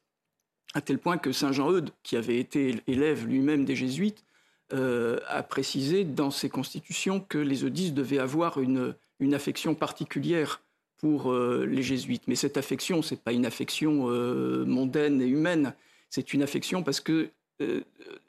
à 0.75 0.81
tel 0.81 0.99
point 0.99 1.19
que 1.19 1.31
Saint 1.31 1.53
Jean-Eudes, 1.53 1.91
qui 2.03 2.17
avait 2.17 2.39
été 2.39 2.83
élève 2.89 3.27
lui-même 3.27 3.65
des 3.65 3.77
jésuites, 3.77 4.25
a 4.73 5.43
précisé 5.45 6.03
dans 6.03 6.33
ses 6.33 6.49
constitutions 6.49 7.21
que 7.21 7.39
les 7.39 7.65
eudistes 7.65 7.95
devaient 7.95 8.19
avoir 8.19 8.59
une 8.59 9.35
affection 9.35 9.77
particulière 9.77 10.64
pour 11.05 11.31
euh, 11.31 11.67
les 11.67 11.83
jésuites. 11.83 12.23
Mais 12.29 12.35
cette 12.35 12.57
affection, 12.57 13.03
ce 13.03 13.13
n'est 13.13 13.21
pas 13.21 13.33
une 13.33 13.45
affection 13.45 14.09
euh, 14.09 14.65
mondaine 14.65 15.21
et 15.21 15.27
humaine, 15.27 15.75
c'est 16.09 16.33
une 16.33 16.43
affection 16.43 16.83
parce 16.83 17.01
que 17.01 17.29
euh, 17.61 17.83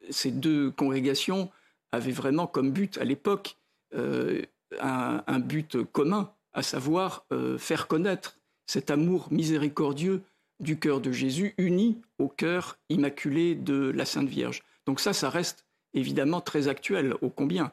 ces 0.10 0.30
deux 0.30 0.72
congrégations 0.72 1.50
avaient 1.94 2.12
vraiment 2.12 2.48
comme 2.48 2.72
but 2.72 2.98
à 2.98 3.06
l'époque 3.06 3.56
un, 3.94 5.40
but 5.40 5.84
commun, 5.94 6.34
à 6.52 6.64
savoir 6.64 7.26
faire 7.58 7.88
connaître 7.88 8.38
cet 8.66 8.92
amour 8.92 9.30
miséricordieux 9.32 10.22
du 10.60 10.78
cœur 10.78 11.00
de 11.00 11.14
Jésus 11.14 11.54
uni 11.58 12.02
au 12.20 12.28
cœur 12.28 12.78
immaculé 12.90 13.56
de 13.56 13.90
la 13.96 14.04
Sainte 14.04 14.28
Vierge. 14.28 14.64
Donc 14.86 15.00
ça, 15.00 15.14
ça 15.14 15.30
reste 15.30 15.66
évidemment 15.94 16.42
très 16.42 16.68
actuel, 16.68 17.14
ô 17.22 17.30
combien. 17.30 17.72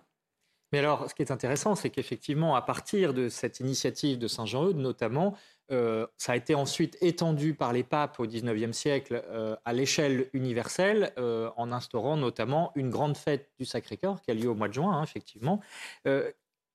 Mais 0.72 0.78
alors, 0.78 1.08
ce 1.08 1.14
qui 1.14 1.22
est 1.22 1.30
intéressant, 1.30 1.74
c'est 1.74 1.90
qu'effectivement, 1.90 2.56
à 2.56 2.62
partir 2.62 3.12
de 3.12 3.28
cette 3.28 3.60
initiative 3.60 4.18
de 4.18 4.26
Saint 4.26 4.46
Jean-Eudes, 4.46 4.78
notamment, 4.78 5.36
euh, 5.70 6.06
ça 6.16 6.32
a 6.32 6.36
été 6.36 6.54
ensuite 6.54 6.96
étendu 7.00 7.54
par 7.54 7.72
les 7.72 7.82
papes 7.82 8.18
au 8.18 8.26
XIXe 8.26 8.76
siècle 8.76 9.22
euh, 9.28 9.56
à 9.64 9.72
l'échelle 9.72 10.28
universelle, 10.32 11.12
euh, 11.18 11.50
en 11.56 11.72
instaurant 11.72 12.16
notamment 12.16 12.72
une 12.74 12.90
grande 12.90 13.16
fête 13.16 13.50
du 13.58 13.64
Sacré-Cœur 13.64 14.20
qui 14.22 14.30
a 14.30 14.34
lieu 14.34 14.48
au 14.48 14.54
mois 14.54 14.68
de 14.68 14.74
juin, 14.74 14.92
hein, 14.92 15.02
effectivement. 15.02 15.60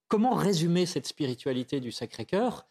comment 0.08 0.36
résumer 0.36 0.86
cette 0.86 1.06
spiritualité 1.06 1.80
du 1.82 1.92
Sacré-Cœur 1.92 2.66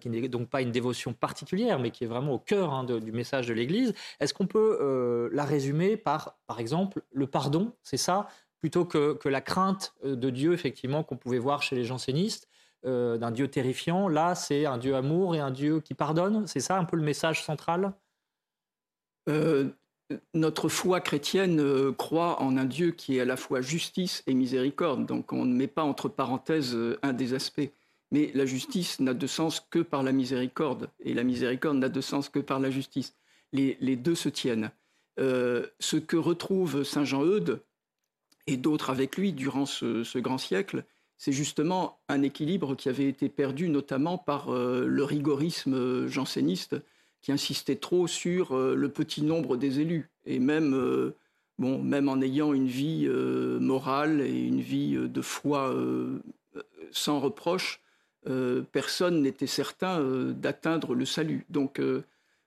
qui 0.00 0.08
n'est 0.08 0.28
donc 0.28 0.48
pas 0.48 0.62
une 0.62 0.70
dévotion 0.70 1.12
particulière, 1.12 1.78
mais 1.78 1.90
qui 1.90 2.04
est 2.04 2.06
vraiment 2.06 2.32
au 2.32 2.38
cœur 2.38 2.72
hein, 2.72 2.84
du 2.84 3.12
message 3.12 3.46
de 3.46 3.54
l'Église? 3.54 3.94
Est-ce 4.20 4.32
qu'on 4.34 4.46
peut 4.46 5.30
la 5.32 5.44
résumer 5.44 5.96
par, 5.96 6.38
par 6.46 6.60
exemple, 6.60 7.02
le 7.12 7.26
pardon 7.26 7.72
C'est 7.82 7.98
ça? 7.98 8.28
Plutôt 8.64 8.86
que, 8.86 9.28
la 9.28 9.42
crainte 9.42 9.92
euh, 10.06 10.16
de 10.16 10.30
Dieu, 10.30 10.54
effectivement, 10.54 11.02
qu'on 11.02 11.18
pouvait 11.18 11.38
voir 11.38 11.62
chez 11.62 11.76
les 11.76 11.84
jansénistes, 11.84 12.48
euh, 12.86 13.18
d'un 13.18 13.30
Dieu 13.30 13.46
terrifiant. 13.46 14.08
Là, 14.08 14.34
c'est 14.34 14.64
un 14.64 14.78
Dieu 14.78 14.96
amour 14.96 15.36
et 15.36 15.38
un 15.38 15.50
Dieu 15.50 15.80
qui 15.80 15.92
pardonne. 15.92 16.46
C'est 16.46 16.60
ça 16.60 16.78
un 16.78 16.86
peu 16.86 16.96
le 16.96 17.02
message 17.02 17.44
central? 17.44 17.92
Euh, 19.28 19.68
notre 20.32 20.70
foi 20.70 21.02
chrétienne 21.02 21.92
croit 21.92 22.40
en 22.40 22.56
un 22.56 22.64
Dieu 22.64 22.92
qui 22.92 23.18
est 23.18 23.20
à 23.20 23.26
la 23.26 23.36
fois 23.36 23.60
justice 23.60 24.22
et 24.26 24.32
miséricorde. 24.32 25.04
Donc 25.04 25.34
on 25.34 25.44
ne 25.44 25.54
met 25.54 25.66
pas 25.66 25.82
entre 25.82 26.08
parenthèses 26.08 26.74
un 27.02 27.12
des 27.12 27.34
aspects. 27.34 27.70
Mais 28.12 28.30
la 28.34 28.46
justice 28.46 28.98
n'a 28.98 29.12
de 29.12 29.26
sens 29.26 29.60
que 29.60 29.80
par 29.80 30.02
la 30.02 30.12
miséricorde. 30.12 30.88
Et 31.00 31.12
la 31.12 31.22
miséricorde 31.22 31.76
n'a 31.76 31.90
de 31.90 32.00
sens 32.00 32.30
que 32.30 32.38
par 32.38 32.60
la 32.60 32.70
justice. 32.70 33.14
Les, 33.52 33.96
deux 33.96 34.14
se 34.14 34.30
tiennent. 34.30 34.70
Ce 35.18 35.96
que 35.96 36.16
retrouve 36.16 36.82
Saint 36.82 37.04
Jean-Eudes 37.04 37.60
et 38.46 38.56
d'autres 38.56 38.90
avec 38.90 39.16
lui 39.16 39.32
durant 39.32 39.66
ce, 39.66 40.18
grand 40.18 40.38
siècle, 40.38 40.84
c'est 41.16 41.32
justement 41.32 42.00
un 42.08 42.22
équilibre 42.22 42.74
qui 42.74 42.88
avait 42.88 43.08
été 43.08 43.28
perdu 43.28 43.68
notamment 43.68 44.18
par 44.18 44.50
le 44.50 45.04
rigorisme 45.04 46.06
janséniste 46.06 46.76
qui 47.24 47.32
insistait 47.32 47.76
trop 47.76 48.06
sur 48.06 48.52
euh, 48.52 48.74
le 48.74 48.90
petit 48.90 49.22
nombre 49.22 49.56
des 49.56 49.80
élus. 49.80 50.10
Et 50.26 50.38
même, 50.38 50.74
euh, 50.74 51.16
bon, 51.58 51.82
même 51.82 52.10
en 52.10 52.20
ayant 52.20 52.52
une 52.52 52.66
vie 52.66 53.06
euh, 53.08 53.58
morale 53.58 54.20
et 54.20 54.38
une 54.42 54.60
vie 54.60 54.94
de 54.94 55.22
foi 55.22 55.74
sans 56.90 57.20
reproche, 57.20 57.80
personne 58.72 59.22
n'était 59.22 59.46
certain 59.46 60.02
d'atteindre 60.32 60.94
le 60.94 61.04
salut. 61.06 61.46
Donc, 61.48 61.80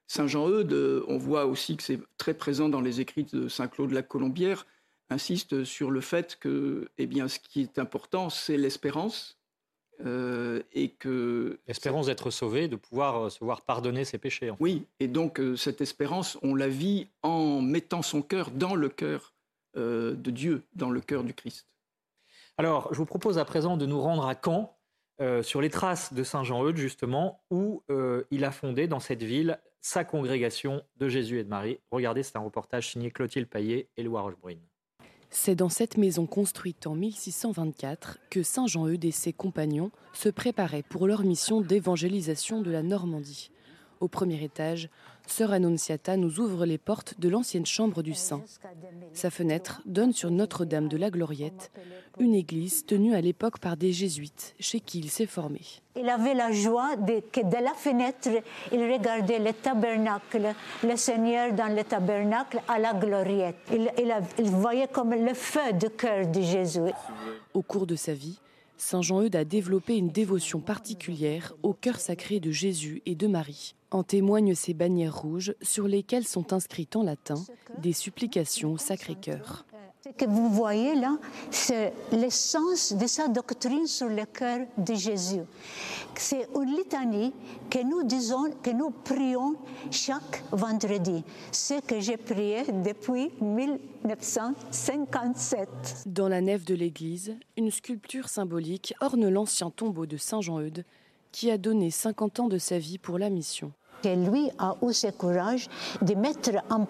Saint 0.08 0.28
Jean-Eudes, 0.28 1.04
on 1.08 1.18
voit 1.18 1.46
aussi 1.46 1.76
que 1.76 1.84
c'est 1.84 2.00
très 2.18 2.34
présent 2.34 2.70
dans 2.70 2.82
les 2.82 3.02
écrits 3.02 3.26
de 3.26 3.48
Saint 3.48 3.68
Claude 3.68 3.92
la 3.92 4.04
Colombière, 4.04 4.66
insiste 5.10 5.64
sur 5.64 5.92
le 5.92 6.02
fait 6.02 6.38
que 6.40 6.90
eh 6.98 7.06
bien, 7.06 7.28
ce 7.28 7.40
qui 7.40 7.62
est 7.62 7.80
important, 7.80 8.30
c'est 8.30 8.58
l'espérance, 8.58 9.38
euh, 10.06 10.62
et 10.74 10.90
que 10.90 11.58
l'espérance 11.66 12.06
d'être 12.06 12.30
sauvé, 12.30 12.68
de 12.68 12.76
pouvoir 12.76 13.26
euh, 13.26 13.30
se 13.30 13.44
voir 13.44 13.62
pardonner 13.62 14.06
ses 14.06 14.20
péchés. 14.20 14.52
Oui, 14.60 14.86
et 15.00 15.08
donc 15.08 15.40
euh, 15.40 15.56
cette 15.56 15.82
espérance, 15.82 16.38
on 16.44 16.54
la 16.54 16.68
vit 16.68 17.08
en 17.24 17.62
mettant 17.62 18.04
son 18.04 18.22
cœur 18.22 18.52
dans 18.52 18.76
le 18.76 18.90
cœur 18.90 19.34
de 19.76 20.32
Dieu, 20.32 20.64
dans 20.74 20.90
le 20.90 21.02
cœur 21.02 21.24
du 21.24 21.36
Christ. 21.36 21.68
Alors, 22.58 22.92
je 22.92 22.98
vous 22.98 23.06
propose 23.06 23.38
à 23.38 23.46
présent 23.46 23.78
de 23.78 23.86
nous 23.86 24.02
rendre 24.02 24.26
à 24.26 24.34
Caen, 24.34 24.76
sur 25.44 25.62
les 25.62 25.70
traces 25.70 26.14
de 26.14 26.24
Saint 26.24 26.44
Jean-Eudes, 26.44 26.78
justement, 26.78 27.44
où 27.52 27.84
il 28.32 28.44
a 28.44 28.50
fondé 28.50 28.88
dans 28.88 29.00
cette 29.00 29.22
ville 29.22 29.60
sa 29.80 30.04
congrégation 30.04 30.84
de 30.96 31.10
Jésus 31.10 31.38
et 31.38 31.44
de 31.44 31.50
Marie. 31.50 31.80
Regardez, 31.92 32.24
c'est 32.24 32.38
un 32.38 32.42
reportage 32.42 32.90
signé 32.90 33.12
Clotilde 33.12 33.48
Paillet 33.48 33.88
et 33.98 34.02
Loire 34.02 34.24
Rochebrune. 34.24 34.62
C'est 35.30 35.56
dans 35.56 35.70
cette 35.70 35.98
maison 35.98 36.26
construite 36.26 36.88
en 36.88 36.96
1624 36.96 38.20
que 38.30 38.44
Saint 38.44 38.68
Jean-Eudes 38.68 39.06
et 39.06 39.12
ses 39.12 39.34
compagnons 39.34 39.92
se 40.14 40.30
préparaient 40.30 40.84
pour 40.84 41.08
leur 41.08 41.24
mission 41.24 41.62
d'évangélisation 41.62 42.62
de 42.62 42.72
la 42.72 42.82
Normandie. 42.82 43.52
Au 44.00 44.08
premier 44.08 44.44
étage, 44.44 44.90
Sœur 45.26 45.52
Annonciata 45.52 46.16
nous 46.16 46.40
ouvre 46.40 46.66
les 46.66 46.78
portes 46.78 47.20
de 47.20 47.28
l'ancienne 47.30 47.66
chambre 47.66 48.02
du 48.02 48.14
Saint. 48.14 48.42
Sa 49.14 49.30
fenêtre 49.30 49.82
donne 49.86 50.14
sur 50.14 50.32
Notre-Dame 50.32 50.88
de 50.88 50.98
la 50.98 51.10
Gloriette, 51.10 51.72
une 52.20 52.34
église 52.34 52.86
tenue 52.86 53.14
à 53.14 53.22
l'époque 53.22 53.60
par 53.60 53.76
des 53.76 53.92
jésuites, 53.92 54.56
chez 54.60 54.80
qui 54.80 55.00
il 55.00 55.10
s'est 55.10 55.26
formé. 55.26 55.62
Il 55.96 56.08
avait 56.10 56.34
la 56.34 56.52
joie 56.52 56.96
de, 56.96 57.22
que 57.32 57.42
de 57.42 57.64
la 57.64 57.74
fenêtre, 57.74 58.30
il 58.72 58.92
regardait 58.92 59.40
le 59.40 59.52
tabernacle, 59.52 60.54
le 60.84 60.96
Seigneur 60.96 61.54
dans 61.54 61.76
le 61.76 61.84
tabernacle 61.84 62.62
à 62.68 62.80
la 62.80 62.94
Gloriette. 62.94 63.58
Il, 63.72 63.92
il 64.40 64.52
voyait 64.52 64.88
comme 64.88 65.14
le 65.14 65.34
feu 65.34 65.74
du 65.74 65.90
cœur 65.90 66.28
de 66.28 66.42
Jésus. 66.42 66.92
Au 67.54 67.62
cours 67.62 67.88
de 67.88 67.96
sa 67.96 68.14
vie, 68.14 68.40
Saint 68.78 69.02
Jean-Eudes 69.02 69.36
a 69.36 69.44
développé 69.44 69.98
une 69.98 70.10
dévotion 70.10 70.60
particulière 70.60 71.54
au 71.64 71.74
cœur 71.74 72.00
sacré 72.00 72.40
de 72.40 72.52
Jésus 72.52 73.02
et 73.08 73.16
de 73.16 73.26
Marie. 73.28 73.74
En 73.92 74.04
témoignent 74.04 74.54
ces 74.54 74.74
bannières 74.74 75.22
rouges 75.22 75.56
sur 75.62 75.88
lesquelles 75.88 76.28
sont 76.28 76.52
inscrites 76.52 76.98
en 76.98 77.04
latin 77.04 77.42
des 77.78 77.94
supplications 77.94 78.74
au 78.74 78.78
Sacré-Cœur. 78.78 79.66
Ce 80.04 80.10
que 80.10 80.26
vous 80.26 80.50
voyez 80.50 80.96
là, 80.96 81.18
c'est 81.52 81.94
l'essence 82.12 82.92
de 82.94 83.08
sa 83.08 83.28
doctrine 83.28 83.88
sur 83.88 84.08
le 84.08 84.26
cœur 84.26 84.66
de 84.78 84.94
Jésus. 84.94 85.42
C'est 86.16 86.48
une 86.56 86.78
litanie 86.78 87.34
que 87.70 87.84
nous 87.84 88.04
disons, 88.04 88.52
que 88.64 88.70
nous 88.70 88.92
prions 88.92 89.56
chaque 89.92 90.44
vendredi. 90.52 91.26
Ce 91.52 91.82
que 91.82 92.00
j'ai 92.00 92.16
prié 92.18 92.64
depuis 92.86 93.32
1957. 93.42 96.04
Dans 96.06 96.30
la 96.30 96.42
nef 96.42 96.64
de 96.64 96.76
l'église, 96.76 97.36
une 97.58 97.72
sculpture 97.72 98.30
symbolique 98.30 98.94
orne 99.02 99.28
l'ancien 99.28 99.72
tombeau 99.72 100.06
de 100.06 100.18
Saint 100.18 100.42
Jean-Eudes 100.42 100.86
qui 101.32 101.52
a 101.52 101.58
donné 101.58 101.92
50 101.92 102.40
ans 102.40 102.48
de 102.48 102.58
sa 102.58 102.78
vie 102.78 102.98
pour 102.98 103.18
la 103.18 103.30
mission. 103.30 103.72
Et 104.04 104.16
lui 104.16 104.50
a 104.60 104.76
eu 104.84 104.94
ce 104.94 105.08
courage 105.08 105.68
de 106.02 106.14
mettre 106.14 106.52
en, 106.70 106.86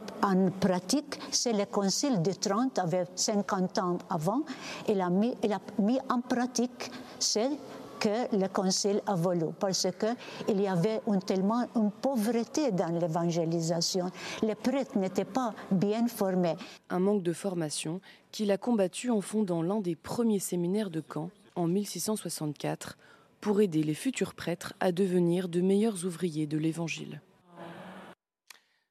pratique, 0.60 1.19
c'est 1.32 1.54
le 1.54 1.65
Concile 1.65 2.21
de 2.21 2.32
Trente, 2.34 2.80
avec 2.80 3.08
50 3.15 3.78
ans 3.80 3.97
avant, 4.10 4.43
il 4.88 5.00
a 5.00 5.10
mis, 5.10 5.34
il 5.41 5.54
a 5.54 5.62
mis 5.80 6.00
en 6.10 6.19
pratique 6.21 6.91
ce 7.17 7.39
que 8.00 8.36
le 8.36 8.47
Concile 8.50 9.02
a 9.08 9.15
voulu, 9.15 9.47
parce 9.60 9.88
qu'il 9.97 10.62
y 10.62 10.67
avait 10.67 11.02
tellement 11.26 11.65
une 11.76 11.91
pauvreté 11.91 12.71
dans 12.71 13.00
l'évangélisation. 13.00 14.12
Les 14.43 14.56
prêtres 14.56 14.97
n'étaient 14.97 15.26
pas 15.26 15.54
bien 15.71 16.08
formés. 16.08 16.56
Un 16.89 17.00
manque 17.00 17.23
de 17.23 17.34
formation 17.34 18.02
qu'il 18.32 18.52
a 18.52 18.58
combattu 18.58 19.10
en 19.10 19.21
fondant 19.21 19.62
l'un 19.62 19.80
des 19.80 19.95
premiers 19.95 20.39
séminaires 20.39 20.89
de 20.89 21.02
Caen 21.02 21.32
en 21.56 21.67
1664 21.67 22.97
pour 23.41 23.62
aider 23.62 23.84
les 23.84 23.93
futurs 23.93 24.34
prêtres 24.34 24.73
à 24.80 24.91
devenir 24.91 25.50
de 25.50 25.62
meilleurs 25.62 26.06
ouvriers 26.06 26.47
de 26.47 26.58
l'Évangile. 26.58 27.21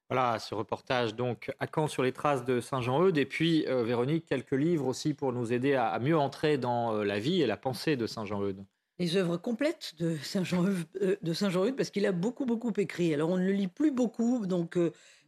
Voilà, 0.09 0.39
ce 0.39 0.55
reportage 0.55 1.15
donc 1.15 1.51
à 1.59 1.67
Caen 1.73 1.87
sur 1.87 2.01
les 2.01 2.13
traces 2.13 2.45
de 2.45 2.61
Saint 2.61 2.81
Jean-Eudes. 2.81 3.17
Et 3.17 3.25
puis, 3.25 3.65
euh, 3.67 3.83
Véronique, 3.83 4.25
quelques 4.25 4.53
livres 4.53 4.87
aussi 4.87 5.13
pour 5.13 5.33
nous 5.33 5.51
aider 5.51 5.73
à, 5.73 5.99
mieux 5.99 6.17
entrer 6.17 6.57
dans 6.57 6.93
euh, 6.93 7.03
la 7.03 7.19
vie 7.19 7.41
et 7.41 7.45
la 7.45 7.57
pensée 7.57 7.97
de 7.97 8.07
Saint 8.07 8.23
Jean-Eudes. 8.23 8.63
Les 8.99 9.17
œuvres 9.17 9.35
complètes 9.35 9.95
de 9.99 10.15
Saint 10.23 10.45
Jean-Eudes, 10.45 10.85
euh, 11.01 11.33
Saint 11.33 11.51
parce 11.75 11.89
qu'il 11.89 12.05
a 12.05 12.13
beaucoup, 12.13 12.45
beaucoup 12.45 12.71
écrit. 12.77 13.13
Alors, 13.13 13.29
on 13.29 13.37
ne 13.37 13.43
le 13.43 13.51
lit 13.51 13.67
plus 13.67 13.91
beaucoup, 13.91 14.45
donc 14.47 14.77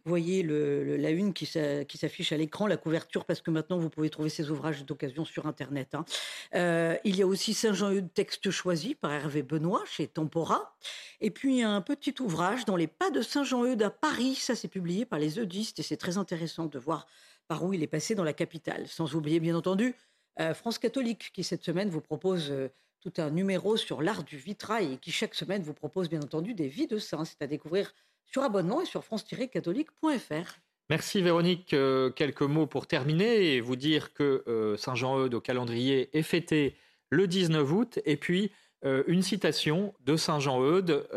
voyez 0.06 0.44
la 0.44 1.10
une 1.10 1.34
qui 1.34 1.46
s'affiche 1.46 2.32
à 2.32 2.38
l'écran, 2.38 2.68
la 2.68 2.78
couverture, 2.78 3.26
parce 3.26 3.42
que 3.42 3.52
maintenant 3.52 3.78
vous 3.78 3.90
pouvez 3.90 4.10
trouver 4.10 4.30
ces 4.30 4.50
ouvrages 4.50 4.86
d'occasion 4.86 5.26
sur 5.26 5.46
Internet. 5.46 5.96
Hein. 5.96 6.06
Euh, 6.56 6.96
il 7.04 7.16
y 7.16 7.22
a 7.22 7.28
aussi 7.28 7.54
Saint-Jean-Eudes, 7.54 8.14
texte 8.14 8.52
choisi 8.52 8.96
par 8.96 9.12
Hervé 9.12 9.44
Benoît 9.44 9.84
chez 9.86 10.08
Tempora. 10.08 10.76
Et 11.22 11.32
puis 11.32 11.62
un 11.62 11.82
petit 11.82 12.16
ouvrage 12.20 12.66
dans 12.66 12.76
les 12.76 12.88
pas 12.88 13.12
de 13.12 13.22
Saint-Jean-Eudes 13.22 13.84
à 13.84 13.90
Paris. 13.90 14.36
Ça, 14.36 14.56
c'est 14.56 14.68
publié 14.68 15.06
par 15.06 15.20
les 15.20 15.40
Eudistes 15.40 15.80
et 15.80 15.84
c'est 15.84 15.98
très 15.98 16.18
intéressant 16.18 16.66
de 16.66 16.80
voir 16.80 17.08
par 17.48 17.64
où 17.64 17.74
il 17.74 17.84
est 17.84 17.88
passé 17.88 18.16
dans 18.16 18.24
la 18.24 18.34
capitale. 18.34 18.88
Sans 18.88 19.16
oublier, 19.16 19.40
bien 19.40 19.56
entendu, 19.56 19.96
euh, 20.40 20.54
France 20.54 20.78
catholique 20.78 21.32
qui, 21.34 21.44
cette 21.44 21.64
semaine, 21.64 21.90
vous 21.90 22.02
propose. 22.02 22.52
Euh, 22.52 22.70
tout 23.02 23.14
un 23.18 23.30
numéro 23.30 23.78
sur 23.78 24.02
l'art 24.02 24.24
du 24.24 24.38
vitrail 24.38 24.94
et 24.94 24.98
qui 24.98 25.12
chaque 25.12 25.34
semaine 25.34 25.64
vous 25.64 25.74
propose 25.74 26.10
bien 26.10 26.22
entendu 26.22 26.54
des 26.54 26.68
vies 26.68 26.88
de 26.88 26.98
saints. 26.98 27.26
C'est 27.26 27.42
à 27.42 27.48
découvrir 27.48 27.94
sur 28.32 28.44
abonnement 28.44 28.82
et 28.82 28.86
sur 28.86 29.04
france-catholique.fr. 29.04 30.60
Merci 30.90 31.22
Véronique. 31.22 31.74
Euh, 31.74 32.10
quelques 32.10 32.42
mots 32.42 32.66
pour 32.66 32.88
terminer 32.88 33.54
et 33.54 33.62
vous 33.62 33.76
dire 33.76 34.14
que 34.14 34.44
euh, 34.48 34.76
Saint-Jean-Eudes 34.78 35.36
au 35.36 35.42
calendrier 35.42 36.10
est 36.18 36.24
fêté 36.24 36.76
le 37.10 37.28
19 37.28 37.72
août 37.72 38.00
et 38.06 38.18
puis 38.18 38.52
euh, 38.86 39.04
une 39.08 39.22
citation 39.22 39.94
de 40.02 40.16
Saint-Jean-Eudes, 40.16 41.08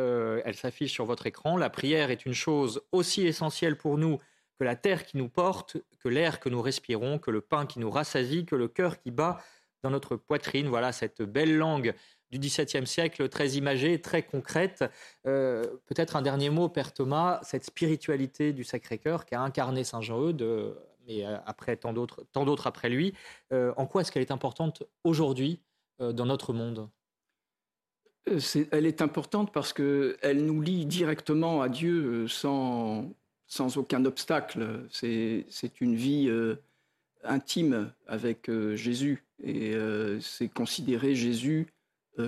elle 0.45 0.57
s'affiche 0.57 0.93
sur 0.93 1.05
votre 1.05 1.27
écran. 1.27 1.57
La 1.57 1.71
prière 1.71 2.11
est 2.11 2.27
une 2.27 2.35
chose 2.35 2.83
aussi 2.93 3.27
essentielle 3.27 3.77
pour 3.77 3.99
nous 3.99 4.19
que 4.59 4.65
la 4.65 4.77
terre 4.77 5.05
qui 5.05 5.17
nous 5.17 5.29
porte, 5.29 5.77
que 6.03 6.09
l'air 6.09 6.41
que 6.41 6.49
nous 6.49 6.61
respirons, 6.61 7.19
que 7.19 7.31
le 7.31 7.41
pain 7.41 7.65
qui 7.65 7.79
nous 7.79 7.91
rassasie, 7.91 8.45
que 8.45 8.57
le 8.57 8.69
cœur 8.69 8.99
qui 9.01 9.11
bat 9.11 9.41
dans 9.83 9.91
notre 9.91 10.17
poitrine. 10.17 10.69
Voilà 10.69 10.93
cette 10.93 11.23
belle 11.23 11.57
langue 11.57 11.95
du 12.33 12.39
XVIIe 12.39 12.87
siècle, 12.87 13.29
très 13.29 13.51
imagée, 13.51 14.01
très 14.01 14.23
concrète. 14.23 14.85
Euh, 15.27 15.65
peut-être 15.87 16.17
un 16.17 16.23
dernier 16.23 16.49
mot, 16.49 16.69
Père 16.71 16.95
Thomas, 16.95 17.41
cette 17.43 17.65
spiritualité 17.65 18.55
du 18.55 18.65
Sacré-Cœur 18.65 19.27
qui 19.27 19.35
a 19.35 19.43
incarné 19.43 19.85
Saint 19.85 20.01
Jean-Eudes, 20.01 20.41
euh, 20.41 20.73
mais 21.07 21.27
euh, 21.27 21.37
après 21.45 21.77
tant 21.77 21.93
d'autres, 21.93 22.67
après 22.67 22.89
lui. 22.89 23.13
en 23.53 23.87
quoi 23.87 24.01
est-ce 24.01 24.11
qu'elle 24.11 24.23
est 24.23 24.31
importante 24.31 24.83
aujourd'hui 25.05 25.61
dans 25.99 26.27
notre 26.27 26.53
monde? 26.53 26.89
Elle 28.71 28.87
est 28.87 29.03
importante 29.03 29.53
parce 29.53 29.73
qu'elle 29.73 30.45
nous 30.47 30.63
lie 30.63 30.87
directement 30.87 31.61
à 31.61 31.69
Dieu 31.69 32.29
sans, 32.29 33.11
aucun 33.77 34.05
obstacle. 34.05 34.87
C'est, 34.91 35.81
une 35.81 35.97
vie 35.97 36.31
intime 37.25 37.93
avec 38.07 38.49
Jésus 38.75 39.25
et 39.43 39.75
c'est 40.21 40.49
considérer 40.49 41.17
Jésus 41.17 41.67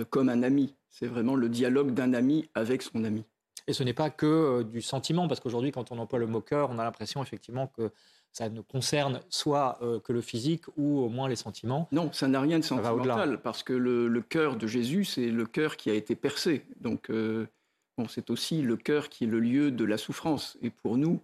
comme 0.09 0.29
un 0.29 0.43
ami. 0.43 0.75
C'est 0.89 1.07
vraiment 1.07 1.35
le 1.35 1.49
dialogue 1.49 1.93
d'un 1.93 2.13
ami 2.13 2.49
avec 2.55 2.81
son 2.81 3.03
ami. 3.03 3.25
Et 3.67 3.73
ce 3.73 3.83
n'est 3.83 3.93
pas 3.93 4.09
que 4.09 4.25
euh, 4.25 4.63
du 4.63 4.81
sentiment, 4.81 5.27
parce 5.27 5.39
qu'aujourd'hui, 5.39 5.71
quand 5.71 5.91
on 5.91 5.97
emploie 5.97 6.19
le 6.19 6.27
mot 6.27 6.41
cœur, 6.41 6.69
on 6.69 6.77
a 6.77 6.83
l'impression 6.83 7.23
effectivement 7.23 7.67
que 7.67 7.91
ça 8.31 8.49
ne 8.49 8.61
concerne 8.61 9.21
soit 9.29 9.79
euh, 9.81 9.99
que 9.99 10.13
le 10.13 10.21
physique 10.21 10.65
ou 10.77 10.99
au 10.99 11.09
moins 11.09 11.27
les 11.27 11.35
sentiments. 11.35 11.87
Non, 11.91 12.11
ça 12.13 12.27
n'a 12.27 12.41
rien 12.41 12.59
de 12.59 12.63
sentimental, 12.63 13.41
parce 13.41 13.63
que 13.63 13.73
le, 13.73 14.21
cœur 14.21 14.57
de 14.57 14.67
Jésus, 14.67 15.05
c'est 15.05 15.31
le 15.31 15.45
cœur 15.45 15.77
qui 15.77 15.89
a 15.89 15.93
été 15.93 16.15
percé. 16.15 16.65
Donc, 16.79 17.09
bon, 17.09 18.07
c'est 18.07 18.29
aussi 18.29 18.61
le 18.61 18.75
cœur 18.77 19.09
qui 19.09 19.23
est 19.23 19.27
le 19.27 19.39
lieu 19.39 19.71
de 19.71 19.85
la 19.85 19.97
souffrance. 19.97 20.57
Et 20.61 20.69
pour 20.69 20.97
nous, 20.97 21.21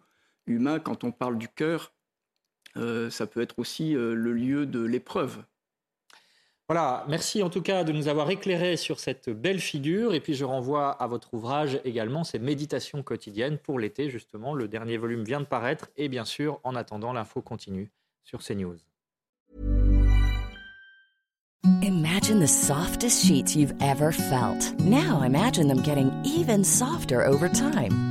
humain, 0.47 0.79
quand 0.79 1.03
on 1.03 1.11
parle 1.11 1.37
du 1.37 1.49
cœur, 1.49 1.91
ça 2.75 3.27
peut 3.27 3.41
être 3.41 3.59
aussi 3.59 3.91
le 3.93 4.33
lieu 4.33 4.65
de 4.65 4.81
l'épreuve. 4.81 5.43
Voilà, 6.73 7.03
merci 7.09 7.43
en 7.43 7.49
tout 7.49 7.61
cas 7.61 7.83
de 7.83 7.91
nous 7.91 8.07
avoir 8.07 8.29
éclairé 8.29 8.77
sur 8.77 9.01
cette 9.01 9.29
belle 9.29 9.59
figure. 9.59 10.13
Et 10.13 10.21
puis 10.21 10.35
je 10.35 10.45
renvoie 10.45 10.91
à 10.91 11.05
votre 11.05 11.33
ouvrage 11.33 11.81
également, 11.83 12.23
ces 12.23 12.39
méditations 12.39 13.03
quotidiennes 13.03 13.57
pour 13.57 13.77
l'été, 13.77 14.09
justement. 14.09 14.53
Le 14.53 14.69
dernier 14.69 14.95
volume 14.95 15.25
vient 15.25 15.41
de 15.41 15.45
paraître. 15.45 15.89
Et 15.97 16.07
bien 16.07 16.23
sûr, 16.23 16.61
en 16.63 16.77
attendant, 16.77 17.11
l'info 17.11 17.41
continue 17.41 17.91
sur 18.23 18.41
CNews. 18.41 18.77
Imagine 21.83 22.39
the 22.39 22.47
softest 22.47 23.25
sheets 23.25 23.53
you've 23.53 23.75
ever 23.81 24.13
felt. 24.13 24.73
Now 24.79 25.23
imagine 25.25 25.67
them 25.67 25.81
getting 25.83 26.09
even 26.23 26.63
softer 26.63 27.27
over 27.27 27.49
time. 27.49 28.10